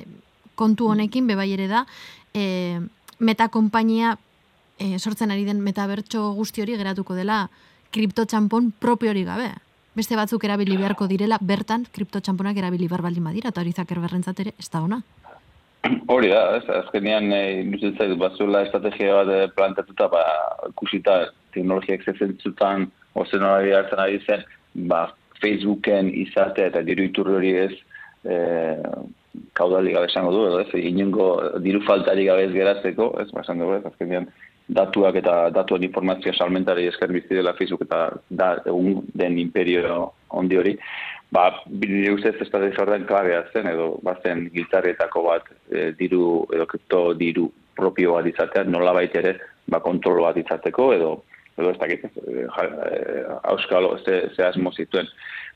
kontu 0.56 0.88
honekin 0.90 1.28
bebai 1.28 1.52
ere 1.54 1.68
da 1.68 1.86
e, 2.34 2.80
meta 3.20 3.48
konpainia 3.50 4.18
e, 4.80 4.98
sortzen 5.00 5.32
ari 5.32 5.46
den 5.46 5.62
metabertso 5.62 6.32
guzti 6.38 6.62
hori 6.62 6.78
geratuko 6.78 7.16
dela 7.16 7.48
kriptotxampon 7.92 8.72
propio 8.80 9.12
hori 9.12 9.24
gabe. 9.26 9.52
Beste 9.98 10.16
batzuk 10.16 10.44
erabili 10.46 10.78
beharko 10.78 11.08
direla, 11.10 11.40
bertan 11.42 11.88
kriptotxamponak 11.92 12.58
erabili 12.62 12.88
behar 12.88 13.02
baldin 13.02 13.26
badira, 13.26 13.50
eta 13.50 13.64
hori 13.64 13.74
zakerberrentzat 13.74 14.44
ere 14.44 14.54
ez 14.60 14.70
da 14.70 14.84
ona. 14.86 15.02
Hori 16.12 16.30
da, 16.30 16.42
ez, 16.58 16.66
azkenean 16.84 17.32
e, 17.34 17.42
zait 17.98 18.14
bazuela 18.20 18.64
estrategia 18.66 19.16
bat 19.22 19.32
eh, 19.34 19.48
plantatuta, 19.56 20.08
ba, 20.12 20.24
ikusita 20.70 21.18
teknologiak 21.56 22.04
zezentzutan 22.06 22.90
ozen 23.18 23.46
hori 23.46 23.74
hartzen 23.74 24.02
ari 24.04 24.20
zen, 24.26 24.44
ba, 24.90 25.08
Facebooken 25.42 26.10
izatea 26.26 26.72
eta 26.72 26.82
diru 26.86 27.06
iturri 27.08 27.38
hori 27.38 27.54
ez 27.62 27.74
e, 28.26 28.38
kaudali 29.58 29.94
gabe 29.94 30.10
esango 30.10 30.34
du, 30.34 30.44
edo 30.50 30.62
ez, 30.66 30.82
inongo 30.82 31.28
diru 31.64 31.82
faltari 31.86 32.26
gabe 32.30 32.48
ez 32.48 32.54
geratzeko, 32.56 33.12
ez, 33.22 33.30
ba, 33.34 33.46
esan 33.46 33.62
dugu, 33.62 33.78
ez, 33.78 33.86
azkenean 33.90 34.28
datuak 34.68 35.16
eta 35.16 35.36
datuen 35.56 35.86
informazioa 35.88 36.36
salmentari 36.36 36.88
esker 36.88 37.12
bizi 37.12 37.36
dela 37.36 37.56
Facebook 37.56 37.86
eta 37.88 38.02
da 38.30 38.56
egun 38.66 39.06
den 39.16 39.38
imperio 39.40 40.12
ondi 40.30 40.58
hori, 40.60 40.74
ba, 41.32 41.48
nire 41.68 42.12
ustez 42.16 42.36
estrategia 42.42 42.84
horren 42.84 43.06
klabea 43.08 43.46
zen, 43.54 43.68
edo 43.72 43.88
bazen 44.04 44.48
giltzarrietako 44.54 45.24
bat 45.28 45.48
e, 45.72 45.92
diru, 46.00 46.46
edo 46.54 46.68
kripto 46.68 47.02
diru 47.20 47.48
propio 47.78 48.18
bat 48.18 48.28
izatea, 48.28 48.66
nola 48.68 48.94
ere, 49.04 49.38
ba, 49.68 49.80
kontrol 49.80 50.24
bat 50.24 50.38
izateko, 50.38 50.92
edo, 50.94 51.12
edo 51.58 51.72
ez 51.72 51.80
dakit, 51.80 52.06
e, 52.28 52.46
e, 52.46 53.26
auskalo 53.44 53.98
ze, 54.04 54.30
ze 54.36 54.44
asmo 54.44 54.72
zituen. 54.72 55.08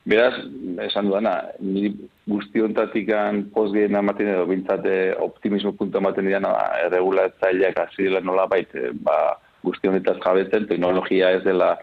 Beraz, 0.01 0.33
esan 0.81 1.11
duana, 1.11 1.35
niri 1.61 1.91
guztiontatikan 2.25 3.43
pozgien 3.53 3.93
ematen 3.99 4.31
edo 4.33 4.47
bintzate 4.49 4.95
optimismo 5.21 5.75
puntu 5.77 5.99
ematen 5.99 6.25
dian 6.25 6.47
erregulatzaileak 6.87 7.77
hasi 7.83 8.07
dela 8.07 8.21
nola 8.25 8.47
baita, 8.49 8.89
ba, 9.05 9.17
guztionetaz 9.61 10.17
jabetzen, 10.23 10.65
teknologia 10.71 11.29
ez 11.35 11.43
dela 11.45 11.75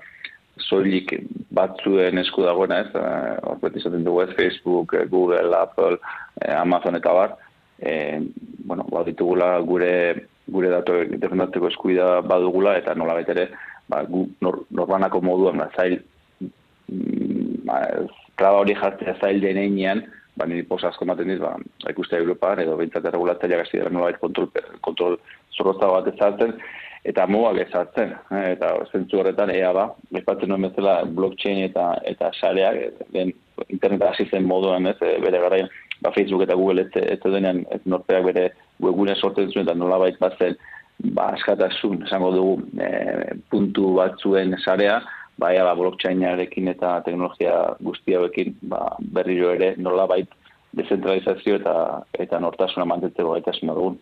soilik 0.67 1.15
batzuen 1.55 2.19
esku 2.19 2.43
dagoena, 2.43 2.81
ez? 2.83 2.91
Eh, 2.99 3.37
Hor 3.47 3.61
beti 3.63 3.79
izaten 3.79 4.03
dugu 4.07 4.25
ez 4.25 4.33
Facebook, 4.35 4.97
eh, 4.99 5.07
Google, 5.07 5.55
Apple, 5.55 6.01
eh, 6.43 6.55
Amazon 6.59 6.99
eta 6.99 7.15
bar. 7.15 7.37
Eh, 7.79 8.19
bueno, 8.67 8.87
ba, 8.91 9.05
ditugula 9.07 9.53
gure 9.63 10.27
gure 10.49 10.71
datuak 10.73 11.13
defendatzeko 11.23 11.69
eskuida 11.69 12.21
badugula 12.27 12.75
eta 12.81 12.95
nola 12.97 13.21
ere 13.21 13.51
ba, 13.87 14.03
gu, 14.03 14.27
nor, 14.41 14.65
norbanako 14.75 15.21
moduan 15.23 15.61
ba, 15.61 15.69
zail 15.77 16.01
ba, 17.69 17.83
traba 18.39 18.63
hori 18.65 18.77
jartzea 18.79 19.17
zail 19.21 19.41
denean, 19.45 20.05
ba, 20.39 20.47
niri 20.47 20.65
posa 20.67 20.91
asko 20.91 21.07
ematen 21.07 21.31
dit, 21.33 21.41
ba, 21.43 21.55
ikuste 21.91 22.19
Europaan 22.19 22.63
edo 22.65 22.77
behintzat 22.79 23.09
erregulatzaileak 23.11 23.65
hasi 23.65 23.79
dira 23.79 23.91
nola 23.95 24.13
kontrol, 24.23 24.51
kontrol 24.87 25.19
zorrotza 25.57 25.91
bat 25.95 26.13
ezartzen, 26.13 26.55
eta 27.09 27.27
mugak 27.31 27.61
ezartzen. 27.67 28.15
eh, 28.37 28.53
Eta 28.55 28.73
zentzu 28.93 29.21
horretan 29.21 29.51
ea 29.55 29.73
ba, 29.73 29.89
aipatzen 30.15 30.51
nuen 30.53 30.69
bezala 30.69 31.03
blockchain 31.19 31.63
eta 31.65 31.91
eta 32.13 32.31
sareak, 32.41 33.05
den 33.15 33.33
internet 33.69 34.03
hasi 34.11 34.29
zen 34.31 34.47
moduan, 34.47 34.87
ez, 34.87 34.97
eh, 35.03 35.19
bere 35.23 35.41
garaian, 35.45 35.71
ba, 36.03 36.13
Facebook 36.13 36.43
eta 36.47 36.55
Google 36.59 36.87
ez, 36.87 37.05
ez 37.17 37.21
denean 37.25 37.65
ez 37.75 37.81
norpeak 37.85 38.25
bere 38.31 38.51
webgune 38.81 39.15
sortzen 39.17 39.51
zuen 39.51 39.67
eta 39.67 39.75
nolabait 39.75 40.19
bazen 40.21 40.57
ba, 40.99 41.33
askatasun, 41.35 42.03
esango 42.07 42.33
dugu, 42.35 42.55
e, 42.83 43.35
puntu 43.51 43.95
batzuen 43.99 44.57
sarea, 44.65 44.99
ba, 45.39 45.53
ea, 45.55 45.65
ba, 45.65 45.75
blockchainarekin 45.75 46.69
eta 46.69 47.01
teknologia 47.07 47.77
guzti 47.81 48.15
hauekin 48.15 48.57
ba, 48.63 48.97
berriro 49.01 49.53
ere 49.55 49.75
nolabait 49.77 50.29
dezentralizazio 50.73 51.57
eta 51.57 52.03
eta 52.13 52.41
nortasuna 52.41 52.85
mantentzeko 52.85 53.33
gaitasuna 53.33 53.75
dugun. 53.75 53.99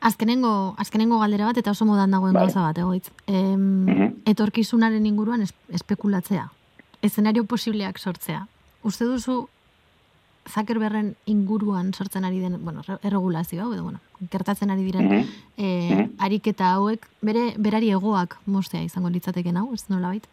Azkenengo, 0.00 0.74
azkenengo 0.78 1.18
galdera 1.18 1.46
bat 1.48 1.56
eta 1.58 1.72
oso 1.72 1.84
modan 1.84 2.10
dagoen 2.14 2.32
Bai. 2.32 2.44
gauza 2.44 2.60
bat, 2.62 2.78
egoitz. 2.78 3.10
Em, 3.26 3.84
Mhm. 3.86 4.12
Etorkizunaren 4.26 5.06
inguruan 5.06 5.42
es, 5.42 5.52
espekulatzea. 5.72 6.50
Eszenario 7.02 7.44
posibleak 7.44 7.98
sortzea. 7.98 8.46
Uste 8.84 9.04
duzu 9.04 9.48
Zuckerbergen 10.48 11.16
inguruan 11.26 11.92
sortzen 11.94 12.24
ari 12.24 12.38
den, 12.40 12.64
bueno, 12.64 12.82
re- 12.86 12.98
erregulazio 13.02 13.62
hau, 13.64 13.72
edo, 13.74 13.82
bueno, 13.82 13.98
gertatzen 14.30 14.70
ari 14.70 14.84
diren 14.84 15.04
Mhm. 15.08 15.24
eh, 15.56 15.94
Mhm. 15.94 16.10
ariketa 16.18 16.72
hauek, 16.74 17.06
bere 17.22 17.54
berari 17.56 17.90
egoak 17.90 18.38
mostea 18.46 18.82
izango 18.82 19.10
litzateken 19.10 19.56
hau, 19.56 19.72
ez 19.74 19.84
nolabait, 19.88 20.26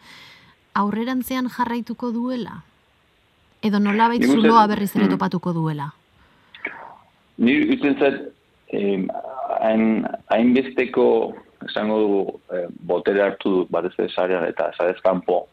aurrerantzean 0.74 1.50
jarraituko 1.50 2.12
duela? 2.12 2.64
Edo 3.62 3.80
nolabait 3.80 4.24
zuloa 4.24 4.68
berriz 4.68 4.96
ere 4.96 5.06
Mhm. 5.06 5.12
topatuko 5.12 5.54
duela? 5.54 5.94
Ni 7.38 7.60
utzen 7.74 7.98
zait, 8.00 8.22
eh, 8.72 9.08
hain, 9.62 10.06
hainbesteko 10.30 11.34
esango 11.68 12.00
dugu 12.00 12.40
eh, 12.54 12.68
botere 12.86 13.22
hartu 13.24 13.50
du 13.50 13.68
batez 13.70 13.94
ere 13.98 14.10
sarean 14.10 14.46
eta 14.46 14.72
sarez 14.78 15.00
kanpo 15.02 15.48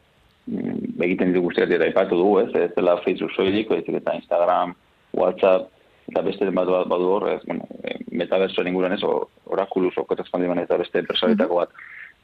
mm, 0.46 1.00
egiten 1.02 1.32
ditu 1.32 1.42
guztiak 1.42 1.70
eta 1.70 1.84
aipatu 1.84 2.16
dugu, 2.18 2.40
ez, 2.40 2.54
ez 2.54 2.74
dela 2.74 2.96
Facebook 3.04 3.30
soilik, 3.36 3.68
baizik 3.68 3.94
eta 3.94 4.14
Instagram, 4.14 4.74
WhatsApp, 5.12 5.70
eta 6.10 6.22
beste 6.22 6.50
bat 6.50 6.68
bat 6.68 6.88
badu 6.88 7.08
hor, 7.14 7.28
ez, 7.30 7.40
bueno, 7.46 7.64
eh, 7.84 7.98
metaversoen 8.10 8.68
inguruan 8.68 8.92
ez, 8.92 9.02
o- 9.02 9.28
Oculus, 9.46 9.96
Okotaz 9.98 10.28
Pandiman 10.30 10.58
eta 10.58 10.76
beste 10.76 10.98
enpresaretako 10.98 11.56
bat, 11.62 11.70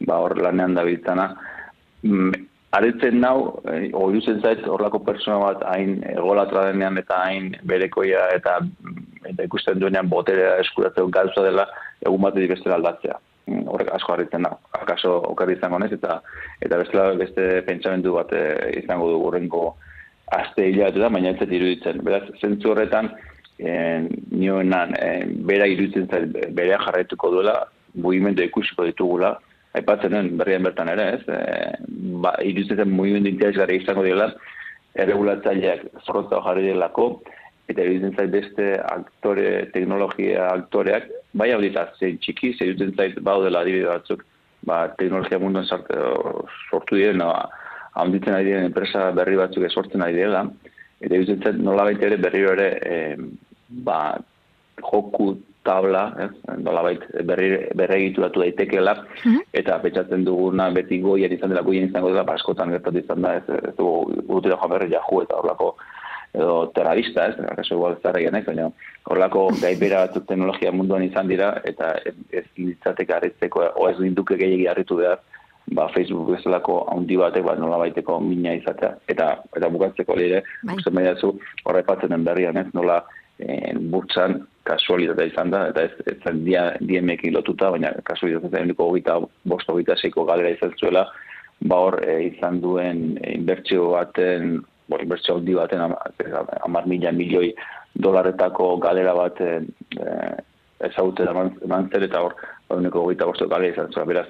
ba 0.01 0.19
hor 0.21 0.37
lanean 0.39 0.75
da 0.75 0.85
biltzana. 0.85 1.35
Mm, 2.03 2.33
aretzen 2.73 3.21
nau, 3.21 3.61
eh, 3.73 3.91
oiruzen 3.93 4.41
zait, 4.43 4.67
horlako 4.67 4.99
persona 5.05 5.39
bat 5.39 5.63
hain 5.73 6.03
egolatra 6.11 6.67
denean 6.73 6.99
eta 6.99 7.23
hain 7.25 7.57
berekoia 7.65 8.29
eta, 8.35 8.59
eta 9.25 9.43
ikusten 9.45 9.79
duenean 9.81 10.09
boterea 10.09 10.59
eskuratzeko 10.65 11.09
gauza 11.09 11.43
dela, 11.43 11.67
egun 12.05 12.21
batetik 12.21 12.51
bestela 12.51 12.77
aldatzea. 12.77 13.17
Mm, 13.47 13.65
Horrek 13.73 13.95
asko 13.95 14.13
harritzen 14.13 14.43
nau. 14.43 14.59
Akaso 14.73 15.17
okerri 15.31 15.57
izango 15.57 15.79
nez 15.79 15.93
eta 15.93 16.21
eta 16.61 16.77
bestela 16.77 17.15
beste 17.15 17.63
pentsamendu 17.67 18.13
bat 18.13 18.33
eh, 18.33 18.75
izango 18.83 19.09
du 19.09 19.23
horrengo 19.25 19.77
aste 20.31 20.69
hilabete 20.69 21.01
da, 21.01 21.09
baina 21.09 21.31
ez 21.31 21.41
iruditzen. 21.49 22.03
Beraz, 22.05 22.27
zentzu 22.41 22.71
horretan, 22.75 23.09
eh, 23.59 24.07
nioenan, 24.31 24.95
eh, 24.99 25.27
bera 25.51 25.67
iruditzen 25.67 26.09
zait, 26.09 26.55
berea 26.55 26.79
jarraituko 26.85 27.31
duela, 27.35 27.59
mugimendu 27.95 28.45
ikusiko 28.47 28.87
ditugula, 28.87 29.37
aipatzen 29.79 30.15
den 30.15 30.31
berrian 30.39 30.65
bertan 30.67 30.91
ere, 30.93 31.09
ez? 31.17 31.25
E, 31.29 31.41
ba, 32.23 32.35
iruditzen 32.45 32.83
zen 32.83 32.95
mugimendu 32.95 33.33
interesgarri 33.33 33.81
izango 33.83 34.05
dira, 34.07 34.31
erregulatzaileak 34.99 35.85
zorrotza 36.05 36.41
jarri 36.47 36.69
delako, 36.71 37.09
eta 37.69 37.85
iruditzen 37.85 38.17
zait 38.17 38.33
beste 38.33 38.71
aktore, 38.89 39.49
teknologia 39.75 40.49
aktoreak, 40.55 41.11
bai 41.39 41.51
hau 41.53 41.61
ditaz, 41.63 41.91
zein 42.01 42.19
txiki, 42.25 42.55
zein 42.57 42.73
iruditzen 42.73 42.97
zait 42.97 43.21
baudela 43.25 43.63
adibide 43.65 43.91
batzuk, 43.91 44.25
ba, 44.69 44.87
teknologia 45.01 45.41
munduan 45.43 45.69
sortu 45.69 46.97
diren, 46.97 47.21
no, 47.23 47.33
handitzen 47.99 48.37
ari 48.37 48.51
diren 48.53 48.71
enpresa 48.71 49.11
berri 49.17 49.37
batzuk 49.39 49.69
sortzen 49.71 50.05
ari 50.07 50.17
direla, 50.21 50.47
eta 51.03 51.13
iruditzen 51.15 51.45
zait 51.45 51.61
nolabait 51.63 52.03
ere 52.09 52.19
berriro 52.25 52.57
ere, 52.57 52.71
e, 52.83 53.48
ba, 53.69 54.19
joku 54.81 55.37
tabla, 55.69 56.15
ez, 56.25 56.31
nolabait 56.65 57.03
berri, 57.29 57.51
berregituratu 57.77 58.41
daitekeela, 58.41 58.95
eta 59.53 59.79
pentsatzen 59.83 60.25
duguna 60.25 60.71
beti 60.73 61.01
goian 61.05 61.33
izan 61.35 61.53
dela, 61.53 61.63
goian 61.67 61.91
izango 61.91 62.13
dela, 62.15 62.25
ba, 62.25 62.39
askotan 62.39 62.73
gertatu 62.73 63.03
izan 63.03 63.23
da, 63.23 63.37
ez, 63.41 63.45
ez 63.71 63.75
dugu 63.77 64.23
gutera 64.31 64.57
joan 64.57 64.75
berri 64.77 64.93
jahu 64.95 65.23
eta 65.23 65.41
horlako 65.41 65.75
edo 66.35 66.71
terrorista, 66.77 67.27
ez, 67.29 67.41
akaso 67.53 67.77
igual 67.77 67.99
zarregian, 68.03 68.37
ez, 68.37 68.45
baina 68.47 68.69
horlako 69.09 69.49
gaibera 69.61 70.05
batzuk 70.07 70.29
teknologia 70.29 70.73
munduan 70.73 71.05
izan 71.05 71.29
dira, 71.29 71.55
eta 71.69 71.95
ez, 72.05 72.45
litzateke 72.57 73.17
harritzeko, 73.17 73.67
o 73.77 73.89
ez 73.89 73.97
dinduke 74.01 74.37
gehiagi 74.41 74.69
harritu 74.73 75.01
behar, 75.01 75.21
ba, 75.77 75.89
Facebook 75.93 76.33
bezalako 76.33 76.81
handi 76.93 77.17
batek, 77.21 77.45
ba, 77.45 77.57
nola 77.61 77.81
baiteko 77.85 78.21
mina 78.25 78.55
izatea. 78.57 78.95
Eta, 79.09 79.31
eta 79.57 79.69
bukatzeko 79.73 80.17
lire, 80.17 80.43
Bai. 80.65 80.77
uste 80.77 81.33
horrepatzen 81.65 82.15
den 82.15 82.25
berrian, 82.25 82.57
ez, 82.57 82.69
nola 82.73 83.03
e, 83.39 83.75
burtsan 83.93 84.41
kasualitatea 84.69 85.31
izan 85.31 85.53
da, 85.55 85.65
eta 85.73 85.87
ez, 85.87 85.93
ez 86.13 86.35
dia, 86.45 86.69
diemekin 86.85 87.35
lotuta, 87.35 87.71
baina 87.75 87.93
kasualitatea 88.05 88.65
ehuneko 88.65 88.91
hogeita, 88.91 89.19
bost 89.49 89.71
hogeita 89.71 89.97
seiko 89.97 90.27
galera 90.29 90.53
izan 90.55 90.75
zuela, 90.81 91.07
ba 91.71 91.81
hor 91.87 91.99
e, 92.05 92.19
izan 92.29 92.61
duen 92.65 93.03
inbertsio 93.31 93.93
baten, 93.95 94.59
bo, 94.89 95.01
inbertsio 95.03 95.39
handi 95.39 95.57
baten, 95.57 95.87
ama- 95.87 96.61
amar 96.65 96.87
mila 96.87 97.13
milioi 97.13 97.55
dolaretako 97.95 98.77
galera 98.83 99.15
bat 99.17 99.41
e, 99.41 99.59
e, 99.99 100.93
eman 100.93 101.91
zer 101.91 102.07
eta 102.07 102.23
hor, 102.23 102.37
eguneko 102.71 103.03
goita 103.09 103.27
bosto 103.27 103.49
kale 103.49 103.73
izan 103.73 103.93
zuen, 103.95 104.09
beraz, 104.11 104.29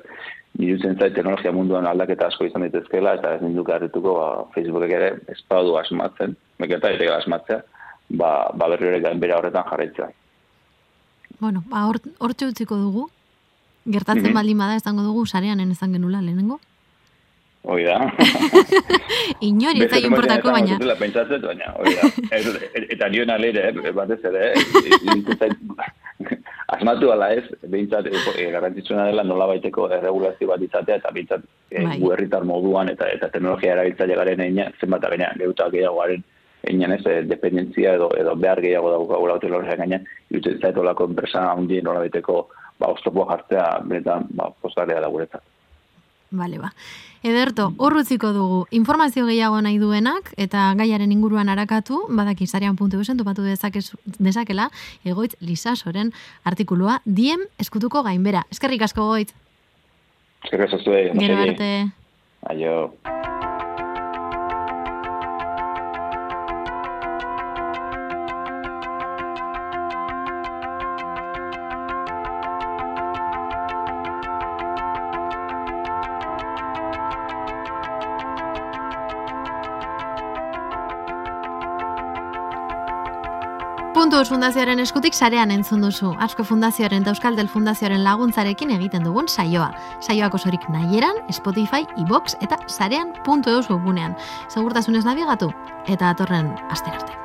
nirutzen 0.59 0.97
zait 0.99 1.15
teknologia 1.15 1.53
munduan 1.53 1.87
aldaketa 1.87 2.29
asko 2.31 2.47
izan 2.47 2.65
daitezkeela, 2.65 3.17
eta 3.19 3.35
ez 3.37 3.43
ninduka 3.43 3.75
harrituko, 3.77 4.15
ba, 4.17 4.29
Facebookek 4.55 4.95
ere 4.97 5.11
ez 5.29 5.39
badu 5.51 5.77
asmatzen, 5.81 6.37
meketa 6.63 6.95
ere 6.95 7.11
asmatzea, 7.19 7.61
ba, 8.09 8.51
ba 8.55 8.69
berri 8.69 8.89
ere 8.89 9.01
gainbera 9.01 9.39
horretan 9.39 9.65
jarraitzea. 9.71 10.09
Bueno, 11.41 11.63
ba, 11.69 11.87
hor, 11.87 12.01
hortxe 12.19 12.47
utziko 12.47 12.77
dugu. 12.77 13.09
Gertatzen 13.89 14.31
Mhm. 14.31 14.35
baldin 14.35 14.59
bada 14.59 14.77
esango 14.77 15.03
dugu 15.03 15.27
sareanen 15.27 15.71
ezan 15.71 15.93
genula 15.93 16.21
lehenengo. 16.21 16.61
Hoi 17.63 17.83
da. 17.85 18.13
Inori 19.41 19.83
ez 19.85 19.91
zaio 19.91 20.07
importako 20.09 20.53
baina. 20.55 20.79
Dela 20.79 20.95
pentsatzen, 20.97 21.43
baina, 21.43 21.73
hori 21.79 21.95
da. 21.95 22.11
Eta 22.95 23.09
nion 23.09 23.31
alere, 23.31 23.69
eh, 23.71 23.93
batez 23.93 24.21
ere, 24.25 24.53
eh, 24.55 25.51
asmatu 26.69 27.11
ala 27.13 27.33
ez, 27.35 27.45
behintzat 27.63 28.07
e, 28.07 28.51
garrantzitsuna 28.53 29.07
dela 29.09 29.25
nola 29.25 29.47
baiteko 29.47 29.89
erregulazio 29.91 30.49
bat 30.49 30.63
izatea, 30.63 30.97
eta 31.01 31.11
behintzat 31.15 31.45
e, 31.71 31.85
Bai. 31.85 31.99
herritar 32.13 32.45
moduan 32.45 32.91
eta 32.93 33.09
eta 33.15 33.29
teknologia 33.33 33.73
erabiltzaile 33.77 34.15
garen 34.21 34.41
einan, 34.41 34.75
zenbat 34.81 35.03
eta 35.03 35.11
gaina, 35.15 35.31
geuta 35.39 35.69
gehiago 35.71 36.01
garen 36.03 36.25
einan 36.67 36.93
ez, 36.93 37.05
eh, 37.07 37.23
dependentzia 37.23 37.95
edo, 37.95 38.11
edo 38.19 38.35
behar 38.37 38.61
gehiago 38.61 38.91
daukagula 38.91 39.39
teknologia 39.39 39.77
gaina, 39.77 40.01
iruditzen 40.31 40.61
zait 40.61 40.77
olako 40.77 41.05
enpresa 41.05 41.51
handien 41.53 41.85
nola 41.85 42.01
baiteko 42.01 42.49
ba, 42.79 42.91
oztopoa 42.93 43.27
jartzea, 43.33 43.69
benetan, 43.85 44.27
ba, 44.31 44.51
pozgarria 44.63 45.01
da 45.01 45.09
guretzat. 45.09 45.43
Bale, 46.31 46.59
ba. 46.59 46.73
Ederto, 47.25 47.73
hor 47.83 47.97
utziko 47.99 48.31
dugu. 48.37 48.59
Informazio 48.71 49.25
gehiago 49.27 49.59
nahi 49.65 49.79
duenak 49.81 50.31
eta 50.37 50.69
gaiaren 50.79 51.11
inguruan 51.13 51.49
arakatu, 51.49 52.05
badaki 52.15 52.47
zarean.eusen 52.47 53.19
topatu 53.19 53.43
dezakez, 53.43 53.89
dezakela, 54.19 54.69
egoitz 55.05 55.35
lisasoren 55.41 56.13
artikulua 56.45 57.01
diem 57.05 57.43
eskutuko 57.59 58.05
gainbera. 58.07 58.45
Eskerrik 58.55 58.87
asko 58.87 59.09
goitz. 59.09 59.33
Eskerrik 60.45 60.69
asko 60.69 60.85
zuei, 60.85 61.09
ondo 61.11 61.25
Gero 61.25 61.43
arte. 61.43 61.73
Aio. 62.53 62.77
Puntuz 84.19 84.33
Fundazioaren 84.35 84.81
eskutik 84.83 85.15
sarean 85.15 85.53
entzun 85.55 85.85
duzu. 85.85 86.09
Asko 86.19 86.43
Fundazioaren 86.43 87.05
eta 87.05 87.13
Euskaldel 87.15 87.47
Fundazioaren 87.53 88.03
laguntzarekin 88.03 88.73
egiten 88.75 89.07
dugun 89.07 89.31
saioa. 89.31 89.69
Saioak 90.03 90.35
osorik 90.35 90.67
nahieran, 90.75 91.21
Spotify, 91.31 91.87
iBox 92.03 92.35
eta 92.43 92.59
sarean.eus 92.67 93.71
webunean. 93.71 94.19
Segurtasunez 94.51 95.05
nabigatu 95.07 95.53
eta 95.87 96.11
atorren 96.11 96.51
aster 96.67 96.99
arte. 96.99 97.18